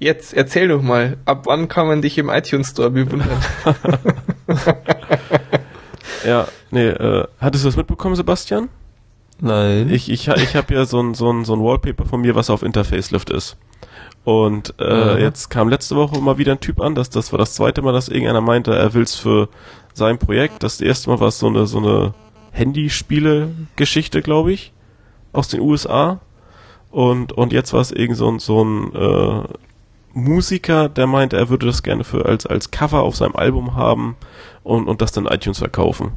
[0.00, 3.28] Jetzt erzähl doch mal, ab wann kann man dich im iTunes Store bewundern?
[6.24, 8.68] Ja, nee, äh, hattest du das mitbekommen, Sebastian?
[9.40, 9.90] Nein.
[9.90, 12.50] Ich, ich, ich habe ja so ein, so, ein, so ein Wallpaper von mir, was
[12.50, 13.56] auf Interfacelift ist.
[14.24, 15.18] Und äh, Aha.
[15.18, 17.92] jetzt kam letzte Woche mal wieder ein Typ an, das, das war das zweite Mal,
[17.92, 19.48] dass irgendeiner meinte, er will's für
[19.92, 20.62] sein Projekt.
[20.62, 22.14] Das erste Mal war es so eine, so eine
[22.52, 24.72] Handyspiele-Geschichte, glaube ich,
[25.32, 26.20] aus den USA.
[26.90, 29.42] Und, und jetzt war es irgend so ein, so ein äh,
[30.14, 34.16] Musiker, der meinte, er würde das gerne für als, als Cover auf seinem Album haben
[34.62, 36.12] und, und das dann iTunes verkaufen.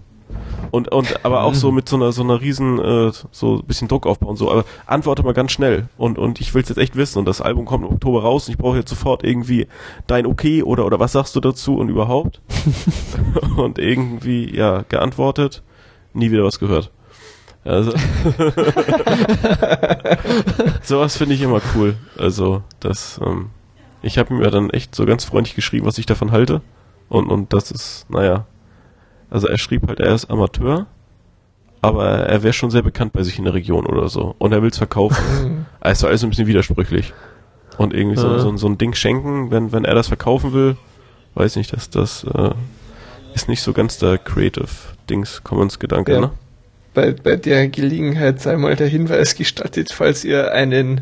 [0.72, 3.88] Und, und aber auch so mit so einer so einer riesen äh, so ein bisschen
[3.88, 4.52] Druck aufbauen so.
[4.52, 5.88] Aber antworte mal ganz schnell.
[5.98, 7.20] Und und ich will's jetzt echt wissen.
[7.20, 9.68] Und das Album kommt im Oktober raus und ich brauche jetzt sofort irgendwie
[10.08, 12.41] dein Okay oder oder was sagst du dazu und überhaupt?
[13.58, 15.64] Und irgendwie ja geantwortet.
[16.14, 16.91] Nie wieder was gehört.
[17.64, 17.91] Also
[20.84, 21.95] sowas finde ich immer cool.
[22.18, 23.52] Also das ähm,
[24.02, 26.62] ich habe ihm ja dann echt so ganz freundlich geschrieben was ich davon halte
[27.10, 28.45] und und das ist naja
[29.30, 30.88] also er schrieb halt, er ist Amateur,
[31.82, 34.36] aber er wäre schon sehr bekannt bei sich in der Region oder so.
[34.38, 35.66] Und er will's verkaufen.
[35.82, 37.14] also alles ein bisschen widersprüchlich.
[37.78, 38.39] Und irgendwie so, Ja.
[38.39, 40.78] so, so ein Ding schenken, wenn, wenn er das verkaufen will,
[41.36, 42.52] weiß nicht, dass das äh,
[43.36, 44.70] ist nicht so ganz der Creative
[45.10, 46.22] Dings Commons Gedanke, Ja.
[46.22, 46.32] ne?
[46.93, 51.02] bei, bei der Gelegenheit sei mal der Hinweis gestattet, falls ihr einen äh,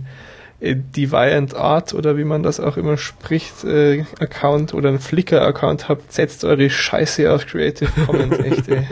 [0.74, 6.12] Deviant Art oder wie man das auch immer spricht, äh, Account oder einen Flickr-Account habt,
[6.12, 8.88] setzt eure Scheiße auf Creative Commons, echt, ey.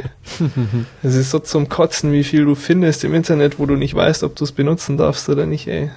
[1.04, 4.24] Es ist so zum Kotzen, wie viel du findest im Internet, wo du nicht weißt,
[4.24, 5.90] ob du es benutzen darfst oder nicht, ey.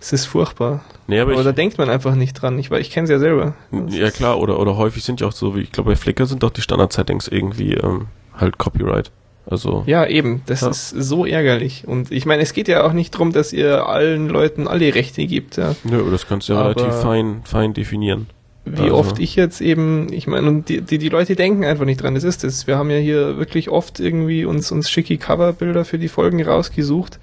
[0.00, 0.84] Es ist furchtbar.
[1.08, 2.58] Nee, aber Aber, ich, da denkt man einfach nicht dran.
[2.58, 3.54] Ich, weil ich kenne es ja selber.
[3.72, 6.26] Das ja klar, oder, oder häufig sind ja auch so, wie ich glaube bei Flickr
[6.26, 9.10] sind doch die Standard-Settings irgendwie ähm, halt Copyright.
[9.50, 10.42] Also Ja, eben.
[10.46, 10.68] Das Ja.
[10.68, 11.84] ist so ärgerlich.
[11.86, 15.26] Und ich meine, es geht ja auch nicht darum, dass ihr allen Leuten alle Rechte
[15.26, 15.56] gibt.
[15.56, 15.74] Ja.
[15.84, 18.26] nö, das kannst du ja Aber- relativ fein, fein definieren.
[18.66, 21.86] Wie Also- oft ich jetzt eben, ich meine, und die, die, die Leute denken einfach
[21.86, 22.66] nicht dran, das ist es.
[22.66, 27.18] Wir haben ja hier wirklich oft irgendwie uns, uns schicke Coverbilder für die Folgen rausgesucht.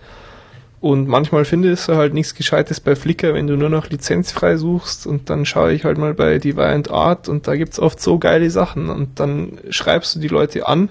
[0.82, 5.06] Und manchmal findest du halt nichts Gescheites bei Flickr, wenn du nur noch lizenzfrei suchst
[5.08, 8.50] und dann schaue ich halt mal bei Deviant Art und da gibt's oft so geile
[8.52, 10.90] Sachen und dann schreibst du die Leute an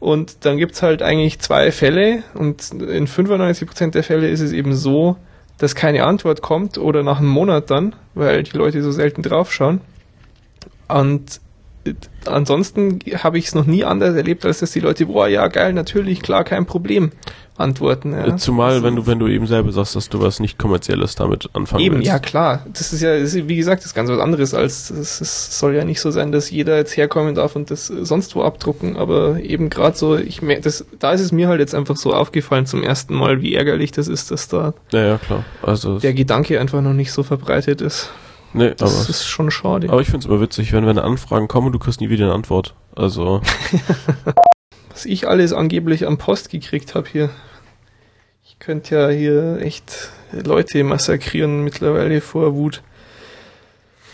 [0.00, 4.74] und dann gibt's halt eigentlich zwei Fälle und in 95% der Fälle ist es eben
[4.74, 5.16] so,
[5.58, 9.82] dass keine Antwort kommt oder nach einem Monat dann, weil die Leute so selten draufschauen.
[10.88, 11.40] Und
[12.26, 15.72] ansonsten habe ich es noch nie anders erlebt, als dass die Leute, boah, ja, geil,
[15.72, 17.10] natürlich, klar, kein Problem,
[17.60, 18.12] antworten.
[18.12, 18.36] Ja.
[18.36, 21.50] Zumal, also, wenn du, wenn du eben selber sagst, dass du was nicht kommerzielles damit
[21.52, 22.08] anfangen eben, willst.
[22.08, 22.66] ja, klar.
[22.72, 25.74] Das ist ja, das ist, wie gesagt, das ist ganz was anderes als, es soll
[25.74, 29.38] ja nicht so sein, dass jeder jetzt herkommen darf und das sonst wo abdrucken, aber
[29.40, 32.82] eben gerade so, ich das, da ist es mir halt jetzt einfach so aufgefallen zum
[32.82, 35.44] ersten Mal, wie ärgerlich das ist, dass da ja, ja, klar.
[35.62, 38.10] Also der Gedanke einfach noch nicht so verbreitet ist.
[38.52, 39.88] Nee, das ist schon schade.
[39.88, 42.34] Aber ich finde es immer witzig, wenn, wenn Anfragen kommen, du kriegst nie wieder eine
[42.34, 42.74] Antwort.
[42.96, 43.40] Also.
[44.90, 47.30] Was ich alles angeblich am Post gekriegt habe hier.
[48.44, 52.82] Ich könnte ja hier echt Leute massakrieren mittlerweile vor Wut.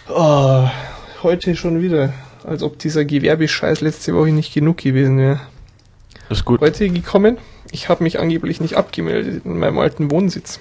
[0.09, 0.69] Oh,
[1.23, 2.13] heute schon wieder.
[2.45, 5.41] Als ob dieser Gewerbescheiß letzte Woche nicht genug gewesen wäre.
[6.29, 6.61] Ist gut.
[6.61, 7.39] Heute gekommen.
[7.73, 10.61] Ich habe mich angeblich nicht abgemeldet in meinem alten Wohnsitz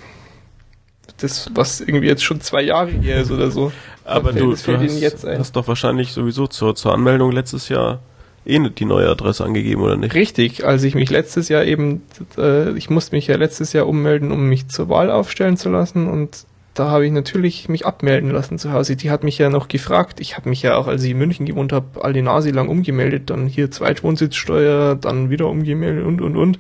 [1.17, 3.71] das, was irgendwie jetzt schon zwei Jahre her ist oder so.
[4.03, 7.99] Aber du, du hast, hast, doch wahrscheinlich sowieso zur, zur Anmeldung letztes Jahr
[8.45, 10.13] eh die neue Adresse angegeben, oder nicht?
[10.13, 12.03] Richtig, als ich mich letztes Jahr eben,
[12.37, 16.07] äh, ich musste mich ja letztes Jahr ummelden, um mich zur Wahl aufstellen zu lassen
[16.07, 16.45] und
[16.75, 18.97] da habe ich natürlich mich abmelden lassen zu Hause.
[18.97, 20.19] Die hat mich ja noch gefragt.
[20.19, 22.67] Ich habe mich ja auch, als ich in München gewohnt habe, all die Nase lang
[22.67, 23.29] umgemeldet.
[23.29, 26.59] Dann hier Zweitwohnsitzsteuer, dann wieder umgemeldet und, und, und.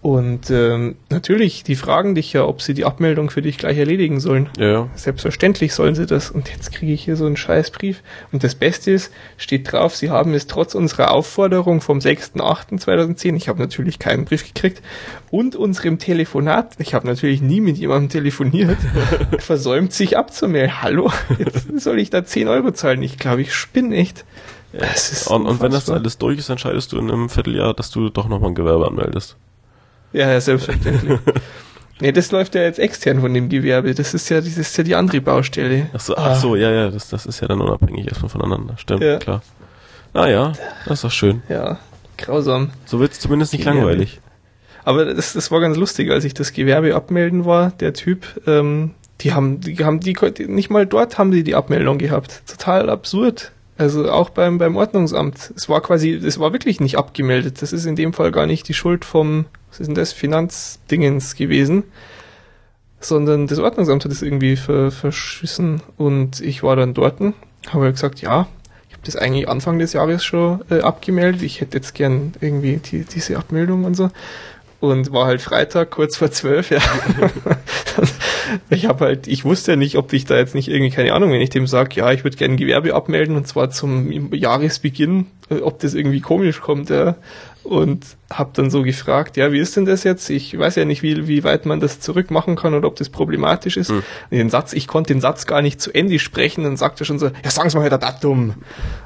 [0.00, 4.20] Und ähm, natürlich, die fragen dich ja, ob sie die Abmeldung für dich gleich erledigen
[4.20, 4.48] sollen.
[4.56, 4.88] Ja.
[4.94, 6.30] Selbstverständlich sollen sie das.
[6.30, 8.02] Und jetzt kriege ich hier so einen Scheißbrief.
[8.30, 13.48] Und das Beste ist, steht drauf, sie haben es trotz unserer Aufforderung vom 6.8.2010, ich
[13.48, 14.82] habe natürlich keinen Brief gekriegt,
[15.30, 18.78] und unserem Telefonat, ich habe natürlich nie mit jemandem telefoniert,
[19.38, 20.80] versäumt sich abzumelden.
[20.80, 23.02] Hallo, jetzt soll ich da 10 Euro zahlen.
[23.02, 24.24] Ich glaube, ich spinne echt.
[24.72, 24.86] Ja.
[25.34, 28.28] und, und wenn das alles durch ist, entscheidest du in einem Vierteljahr, dass du doch
[28.28, 29.36] nochmal ein Gewerbe anmeldest.
[30.12, 31.18] Ja, ja, selbstverständlich.
[32.00, 33.94] nee, das läuft ja jetzt extern von dem Gewerbe.
[33.94, 35.88] Das ist ja, das ist ja die andere Baustelle.
[35.92, 38.76] Ach so, ach so ja, ja, das, das ist ja dann unabhängig erstmal voneinander.
[38.78, 39.18] Stimmt, ja.
[39.18, 39.42] klar.
[40.14, 40.52] Naja,
[40.84, 41.42] das ist doch schön.
[41.48, 41.78] Ja,
[42.16, 42.70] grausam.
[42.86, 43.80] So wird's zumindest nicht Gewerbe.
[43.80, 44.20] langweilig.
[44.84, 48.94] Aber das, das war ganz lustig, als ich das Gewerbe abmelden war, der Typ, ähm,
[49.20, 52.42] die haben, die haben die, nicht mal dort haben die die Abmeldung gehabt.
[52.46, 53.52] Total absurd.
[53.76, 55.52] Also auch beim, beim Ordnungsamt.
[55.54, 57.62] Es war quasi, es war wirklich nicht abgemeldet.
[57.62, 61.34] Das ist in dem Fall gar nicht die Schuld vom, was ist denn das, Finanzdingens
[61.34, 61.84] gewesen,
[63.00, 67.94] sondern das Ordnungsamt hat es irgendwie ver, verschissen und ich war dann dort, habe halt
[67.94, 68.48] gesagt, ja,
[68.88, 72.78] ich habe das eigentlich Anfang des Jahres schon äh, abgemeldet, ich hätte jetzt gern irgendwie
[72.78, 74.10] die, diese Abmeldung und so
[74.80, 76.80] und war halt Freitag kurz vor zwölf, ja.
[78.70, 81.32] ich habe halt, ich wusste ja nicht, ob ich da jetzt nicht irgendwie, keine Ahnung,
[81.32, 85.60] wenn ich dem sage, ja, ich würde gerne Gewerbe abmelden und zwar zum Jahresbeginn, äh,
[85.60, 87.16] ob das irgendwie komisch kommt, ja
[87.68, 90.30] und habe dann so gefragt, ja, wie ist denn das jetzt?
[90.30, 93.76] Ich weiß ja nicht, wie, wie weit man das zurückmachen kann oder ob das problematisch
[93.76, 93.90] ist.
[93.90, 94.02] Hm.
[94.30, 97.18] Den Satz, ich konnte den Satz gar nicht zu Ende sprechen, dann sagte er schon
[97.18, 98.54] so, ja, sagen Sie mal wieder Datum.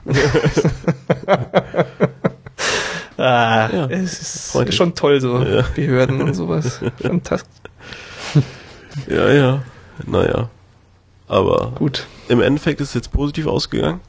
[3.18, 4.76] ah, ja, es ist freundlich.
[4.76, 5.62] schon toll, so ja.
[5.74, 6.80] Behörden und sowas.
[7.00, 7.50] Fantastisch.
[9.08, 9.62] Ja, ja.
[10.06, 10.48] Naja.
[11.28, 12.06] Aber gut.
[12.28, 14.00] Im Endeffekt ist es jetzt positiv ausgegangen.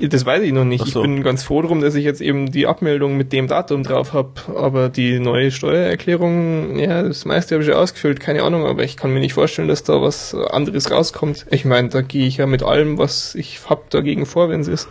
[0.00, 0.86] Das weiß ich noch nicht.
[0.86, 1.00] So.
[1.00, 4.14] Ich bin ganz froh darum, dass ich jetzt eben die Abmeldung mit dem Datum drauf
[4.14, 4.30] habe.
[4.56, 8.96] Aber die neue Steuererklärung, ja, das meiste habe ich schon ausgefüllt, keine Ahnung, aber ich
[8.96, 11.46] kann mir nicht vorstellen, dass da was anderes rauskommt.
[11.50, 14.68] Ich meine, da gehe ich ja mit allem, was ich hab, dagegen vor, wenn es
[14.68, 14.88] ist.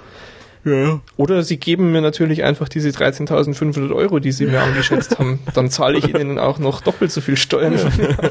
[0.66, 1.00] Ja.
[1.16, 5.40] Oder sie geben mir natürlich einfach diese 13.500 Euro, die sie mir angeschätzt haben.
[5.54, 7.74] Dann zahle ich ihnen auch noch doppelt so viel Steuern.
[7.74, 8.18] Ja.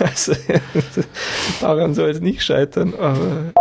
[0.00, 0.32] also,
[1.60, 2.94] daran soll es nicht scheitern.
[2.98, 3.52] Aber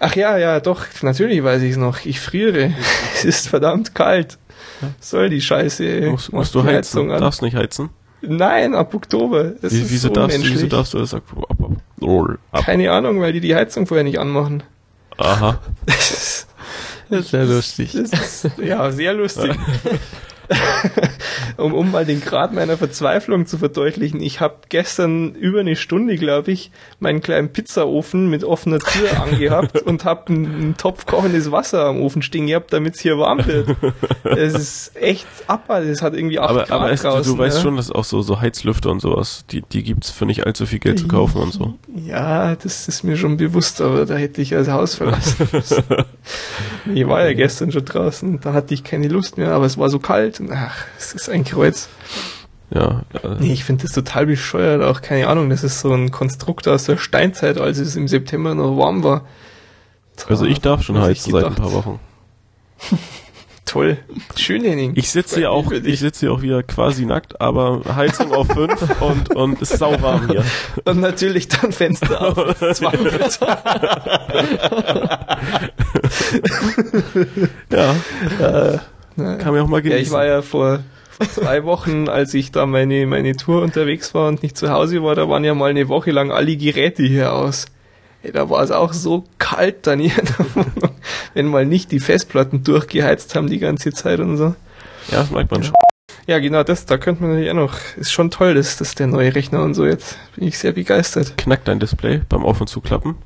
[0.00, 2.04] Ach ja, ja, doch, natürlich weiß ich es noch.
[2.04, 2.72] Ich friere.
[3.14, 4.38] es ist verdammt kalt.
[5.00, 6.10] Soll die Scheiße.
[6.10, 7.10] Musst, musst du heizen?
[7.10, 7.20] An.
[7.20, 7.90] Darfst nicht heizen?
[8.20, 9.52] Nein, ab Oktober.
[9.60, 12.90] Das Wie, wieso, so darfst du, wieso darfst du das ab, ab, ab, ab, Keine
[12.92, 14.62] Ahnung, weil die die Heizung vorher nicht anmachen.
[15.16, 15.58] Aha.
[17.10, 17.94] Das ist sehr lustig.
[17.94, 19.52] Ist, ja, sehr lustig.
[21.56, 26.16] um, um mal den Grad meiner Verzweiflung zu verdeutlichen, ich habe gestern über eine Stunde,
[26.16, 26.70] glaube ich,
[27.00, 32.22] meinen kleinen Pizzaofen mit offener Tür angehabt und habe einen, Topf kochendes Wasser am Ofen
[32.22, 33.76] stehen gehabt, damit es hier warm wird.
[34.24, 35.90] Es ist echt abartig.
[35.90, 38.22] Es hat irgendwie 8 aber, Grad aber es, draußen, du, weißt schon, dass auch so,
[38.22, 41.52] so Heizlüfter und sowas, die, die gibt's für nicht allzu viel Geld zu kaufen und
[41.52, 41.74] so.
[42.06, 45.84] Ja, das ist mir schon bewusst, aber da hätte ich das Haus verlassen müssen.
[46.94, 49.88] ich war ja gestern schon draußen, da hatte ich keine Lust mehr, aber es war
[49.88, 51.88] so kalt ach, es ist ein Kreuz.
[52.70, 53.02] Ja.
[53.22, 56.68] Äh, Nee, ich finde das total bescheuert, auch keine Ahnung, das ist so ein Konstrukt
[56.68, 59.24] aus der Steinzeit, als es im September noch warm war.
[60.28, 61.98] also ich darf schon heizen seit ein paar Wochen.
[63.64, 63.98] Toll.
[64.34, 64.92] Schön, Henning.
[64.96, 69.00] Ich sitze hier auch, ich sitze hier auch wieder quasi nackt, aber Heizung auf 5
[69.02, 70.42] und, und ist sauwarm hier.
[70.86, 72.38] Und natürlich dann Fenster auf.
[77.70, 77.94] Ja,
[78.40, 78.78] Äh,
[79.18, 80.02] kann man auch mal ja, genießen.
[80.02, 84.28] ich war ja vor, vor zwei Wochen, als ich da meine, meine Tour unterwegs war
[84.28, 87.32] und nicht zu Hause war, da waren ja mal eine Woche lang alle Geräte hier
[87.32, 87.66] aus.
[88.22, 90.90] Ey, da war es auch so kalt dann hier in der Wohnung,
[91.34, 94.54] wenn mal nicht die Festplatten durchgeheizt haben die ganze Zeit und so.
[95.10, 95.74] ja, das merkt man schon.
[96.26, 99.06] Ja, genau, das, da könnte man natürlich auch noch, ist schon toll, dass das der
[99.06, 101.38] neue Rechner und so jetzt, bin ich sehr begeistert.
[101.38, 103.16] Knackt dein Display beim Auf- und Zuklappen?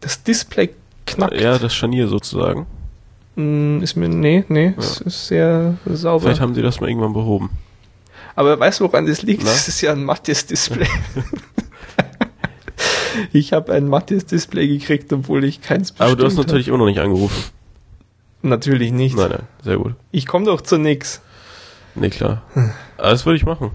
[0.00, 0.70] Das Display
[1.04, 1.38] knackt.
[1.38, 2.66] Ja, das Scharnier sozusagen.
[3.38, 6.22] Mm, Ist mir, nee, nee, es ist sehr sauber.
[6.24, 7.50] Vielleicht haben sie das mal irgendwann behoben.
[8.34, 9.44] Aber weißt du, woran das liegt?
[9.44, 9.50] Na?
[9.50, 10.88] Das ist ja ein mattes Display.
[13.32, 16.86] ich habe ein mattes Display gekriegt, obwohl ich keins Aber du hast natürlich immer noch
[16.86, 17.44] nicht angerufen.
[18.42, 19.16] Natürlich nicht.
[19.16, 19.94] Nein, nein, sehr gut.
[20.10, 21.20] Ich komme doch zu nix.
[21.94, 22.42] Nee, klar.
[22.96, 23.70] Aber das würde ich machen.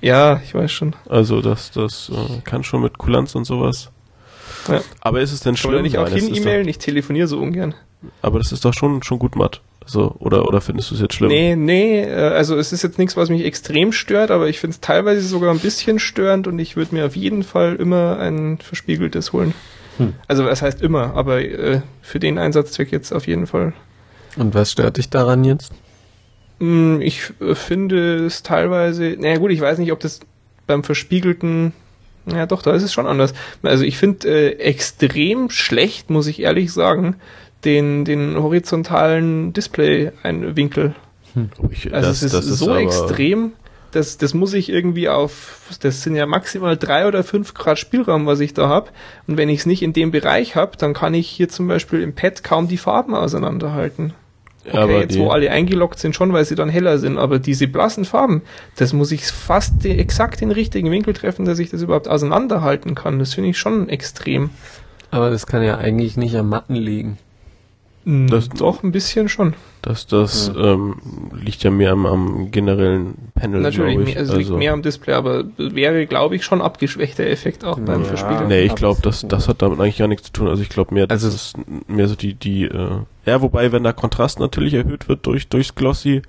[0.00, 0.96] Ja, ich weiß schon.
[1.06, 3.90] Also das, das äh, kann schon mit Kulanz und sowas.
[4.68, 4.80] Ja.
[5.00, 5.82] Aber ist es denn schlimm?
[5.82, 6.66] nicht auch hin ist E-Mailen?
[6.66, 7.74] Ich telefoniere so ungern.
[8.22, 9.60] Aber das ist doch schon, schon gut matt.
[9.84, 11.28] Also, oder, oder findest du es jetzt schlimm?
[11.28, 14.74] Nee, nee, äh, also es ist jetzt nichts, was mich extrem stört, aber ich finde
[14.74, 18.58] es teilweise sogar ein bisschen störend und ich würde mir auf jeden Fall immer ein
[18.58, 19.52] verspiegeltes holen.
[19.98, 20.14] Hm.
[20.26, 23.74] Also was heißt immer, aber äh, für den Einsatzzweck jetzt auf jeden Fall.
[24.36, 25.72] Und was stört dich daran jetzt?
[26.58, 30.20] Mm, Ich äh, finde es teilweise, naja gut, ich weiß nicht, ob das
[30.66, 31.72] beim verspiegelten,
[32.26, 33.34] ja doch, da ist es schon anders.
[33.62, 37.16] Also ich finde äh, extrem schlecht, muss ich ehrlich sagen,
[37.64, 40.94] den, den horizontalen Display-Winkel.
[41.36, 43.52] Oh, ich- Also das- es ist das so extrem,
[43.92, 48.26] das, das muss ich irgendwie auf, das sind ja maximal drei oder fünf Grad Spielraum,
[48.26, 48.90] was ich da habe.
[49.26, 52.00] Und wenn ich es nicht in dem Bereich habe, dann kann ich hier zum Beispiel
[52.02, 54.12] im Pad kaum die Farben auseinanderhalten.
[54.66, 57.38] Okay, aber jetzt die, wo alle eingeloggt sind schon, weil sie dann heller sind, aber
[57.38, 58.40] diese blassen Farben,
[58.76, 62.94] das muss ich fast de- exakt den richtigen Winkel treffen, dass ich das überhaupt auseinanderhalten
[62.94, 63.18] kann.
[63.18, 64.50] Das finde ich schon extrem.
[65.10, 67.18] Aber das kann ja eigentlich nicht am Matten liegen.
[68.06, 69.54] Das- Doch, ein bisschen schon.
[69.80, 70.96] das, das ähm,
[71.32, 74.16] liegt ja mehr am, am generellen Panel, Natürlich, ich.
[74.16, 78.08] es liegt mehr am Display, aber wäre, glaube ich, schon abgeschwächter Effekt auch beim Ja.
[78.08, 78.48] Verspiegeln.
[78.48, 80.48] Nee, ich glaube, das, das hat damit eigentlich gar nichts zu tun.
[80.48, 81.54] Also ich glaube mehr, das Also- ist
[81.88, 82.90] mehr so die, die, äh,
[83.24, 86.20] ja, wobei, wenn der Kontrast natürlich erhöht wird durch, durchs Glossy,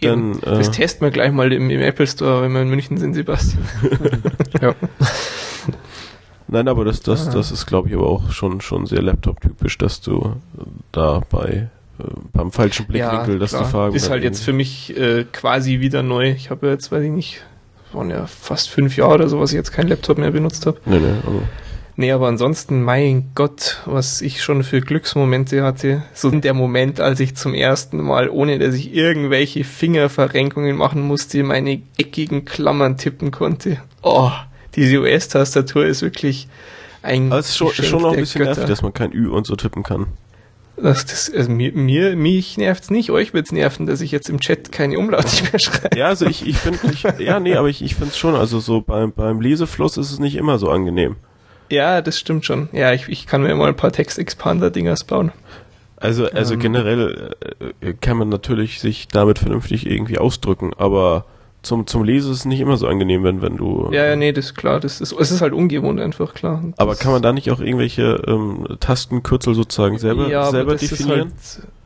[0.00, 0.40] Eben.
[0.42, 2.96] dann, äh, Das testen wir gleich mal im, im Apple Store, wenn wir in München
[2.98, 3.62] sind, Sebastian.
[4.60, 4.74] Ja.
[6.48, 7.32] nein, aber das, das, Ah.
[7.32, 10.36] das ist, glaube ich, aber auch schon, schon sehr Laptop-typisch, dass du
[10.92, 11.68] da bei,
[11.98, 13.64] äh, beim falschen Blickwinkel, dass klar.
[13.64, 13.96] die Farben.
[13.96, 16.30] Ist halt jetzt für mich äh, quasi wieder neu.
[16.30, 17.42] Ich habe ja jetzt, weiß ich nicht,
[17.92, 20.78] waren ja fast fünf Jahre oder so, was ich jetzt keinen Laptop mehr benutzt habe.
[20.86, 21.42] Nee, nee, also,
[21.98, 26.02] Nee, aber ansonsten, mein Gott, was ich schon für Glücksmomente hatte.
[26.12, 31.42] So der Moment, als ich zum ersten Mal, ohne dass ich irgendwelche Fingerverrenkungen machen musste,
[31.42, 33.78] meine eckigen Klammern tippen konnte.
[34.02, 34.30] Oh,
[34.76, 36.48] diese US-Tastatur ist wirklich
[37.02, 38.68] ein es ist schon, schon noch ein bisschen nervig, Götter.
[38.68, 40.06] dass man kein Ü und so tippen kann.
[40.76, 44.40] Das, das, also mir, mir, mich nervt's nicht, euch wird's nerven, dass ich jetzt im
[44.40, 45.96] Chat keine Umlaute mehr schreibe.
[45.98, 46.78] Ja, also ich, ich finde,
[47.18, 50.18] ja, nee, aber ich, ich finde es schon, also so beim, beim Lesefluss ist es
[50.18, 51.16] nicht immer so angenehm.
[51.70, 52.68] Ja, das stimmt schon.
[52.72, 55.32] Ja, ich, ich kann mir mal ein paar Text-Expander-Dingers bauen.
[55.96, 56.60] Also, also Ähm.
[56.60, 57.34] generell
[57.80, 61.24] äh, kann man natürlich sich damit vernünftig irgendwie ausdrücken, aber
[61.66, 63.88] zum, zum Lesen ist es nicht immer so angenehm, wenn, wenn du.
[63.92, 64.80] Ja, ja, nee, das ist klar.
[64.80, 66.62] Das ist, es ist halt ungewohnt einfach, klar.
[66.76, 70.76] Aber Das- kann man da nicht auch irgendwelche ähm, Tastenkürzel sozusagen selber, ja, aber selber
[70.76, 71.32] definieren?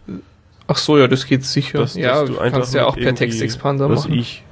[0.07, 0.18] Halt,
[0.66, 1.78] ach so, ja, das geht sicher.
[1.78, 4.12] Dass- ja, dass du kannst ja auch per Text-Expander machen.
[4.12, 4.45] ich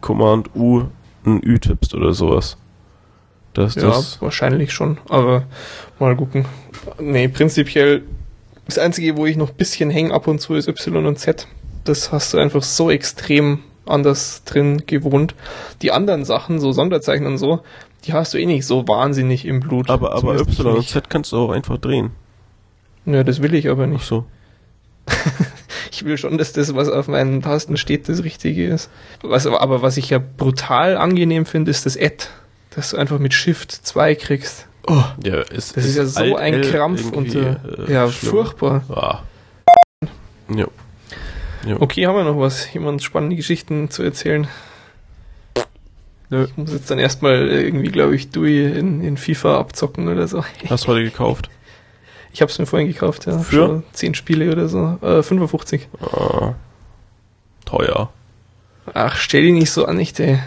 [0.00, 0.84] Command U
[1.26, 2.56] ein Ü tippst oder sowas.
[3.52, 4.98] Dass Ja, das wahrscheinlich schon.
[5.08, 5.42] Aber
[5.98, 6.44] mal gucken.
[7.00, 8.02] Nee, prinzipiell
[8.66, 11.46] das Einzige, wo ich noch ein bisschen hänge ab und zu, ist Y und Z.
[11.84, 13.58] Das hast du einfach so extrem
[13.90, 15.34] anders drin gewohnt.
[15.82, 17.60] Die anderen Sachen, so Sonderzeichen und so,
[18.04, 19.90] die hast du eh nicht so wahnsinnig im Blut.
[19.90, 20.88] aber, aber Zumindest Y und.
[20.88, 22.10] Z kannst du auch einfach drehen.
[23.06, 24.04] Ja, das will ich aber Ach nicht.
[24.04, 24.24] so.
[25.92, 28.88] Ich will schon, dass das, was auf meinen Tasten steht, das Richtige ist.
[29.22, 32.26] Was, aber was ich ja brutal angenehm finde, ist das Add.
[32.74, 34.66] Dass du einfach mit Shift 2 kriegst.
[34.86, 37.88] Oh, Ja, ist, das ist ja so ein Krampf irgendwie, unter.
[37.88, 38.30] äh, ja, schlimm.
[38.30, 38.84] furchtbar.
[38.88, 39.18] Ah.
[40.54, 40.66] Ja.
[41.66, 41.76] Ja.
[41.80, 42.72] Okay, haben wir noch was?
[42.72, 44.48] Jemand spannende Geschichten zu erzählen?
[46.30, 46.44] Nö.
[46.44, 50.44] Ich muss jetzt dann erstmal irgendwie, glaube ich, Dui in, in FIFA abzocken oder so.
[50.68, 51.50] Hast du heute gekauft?
[52.32, 53.40] Ich habe es mir vorhin gekauft, ja.
[53.40, 53.82] Für?
[53.92, 54.96] 10 Spiele oder so.
[55.02, 55.88] Äh, 55.
[56.00, 56.54] Ah.
[57.64, 58.10] Teuer.
[58.94, 60.38] Ach, stell dich nicht so an, nicht, ey.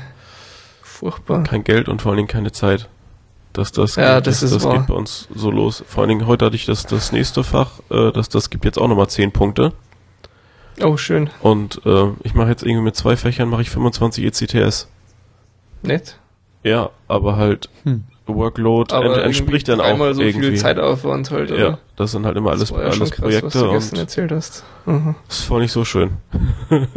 [0.82, 1.44] Furchtbar.
[1.44, 2.88] Kein Geld und vor allen Dingen keine Zeit.
[3.52, 4.78] Das, das, Ja, geht, das das, das wahr.
[4.78, 5.84] geht bei uns so los.
[5.86, 8.80] Vor allen Dingen heute hatte ich das, das nächste Fach, äh, das, das gibt jetzt
[8.80, 9.74] auch nochmal 10 Punkte.
[10.82, 11.30] Oh, schön.
[11.42, 14.88] Und äh, ich mache jetzt irgendwie mit zwei Fächern mache ich 25 ECTS.
[15.84, 16.18] Nett.
[16.64, 18.06] Ja, aber halt Hm.
[18.26, 20.52] Workload Aber ent, entspricht dann irgendwie auch einmal so irgendwie.
[20.52, 21.60] viel Zeitaufwand halt, oder?
[21.72, 23.72] ja, das sind halt immer alles, das war ja alles schon krass, was Projekte du
[23.74, 24.64] gestern und erzählt hast.
[24.86, 25.16] Mhm.
[25.28, 26.12] das ist voll nicht so schön.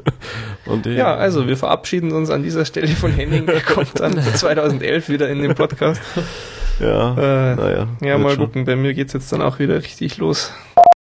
[0.67, 3.49] und Ja, also wir verabschieden uns an dieser Stelle von Henning.
[3.49, 6.01] Er kommt dann 2011 wieder in den Podcast.
[6.79, 7.15] ja,
[7.53, 7.89] Äh, naja.
[8.03, 8.45] ja, mal schon.
[8.47, 8.65] gucken.
[8.65, 10.53] Bei mir geht's jetzt dann auch wieder richtig los.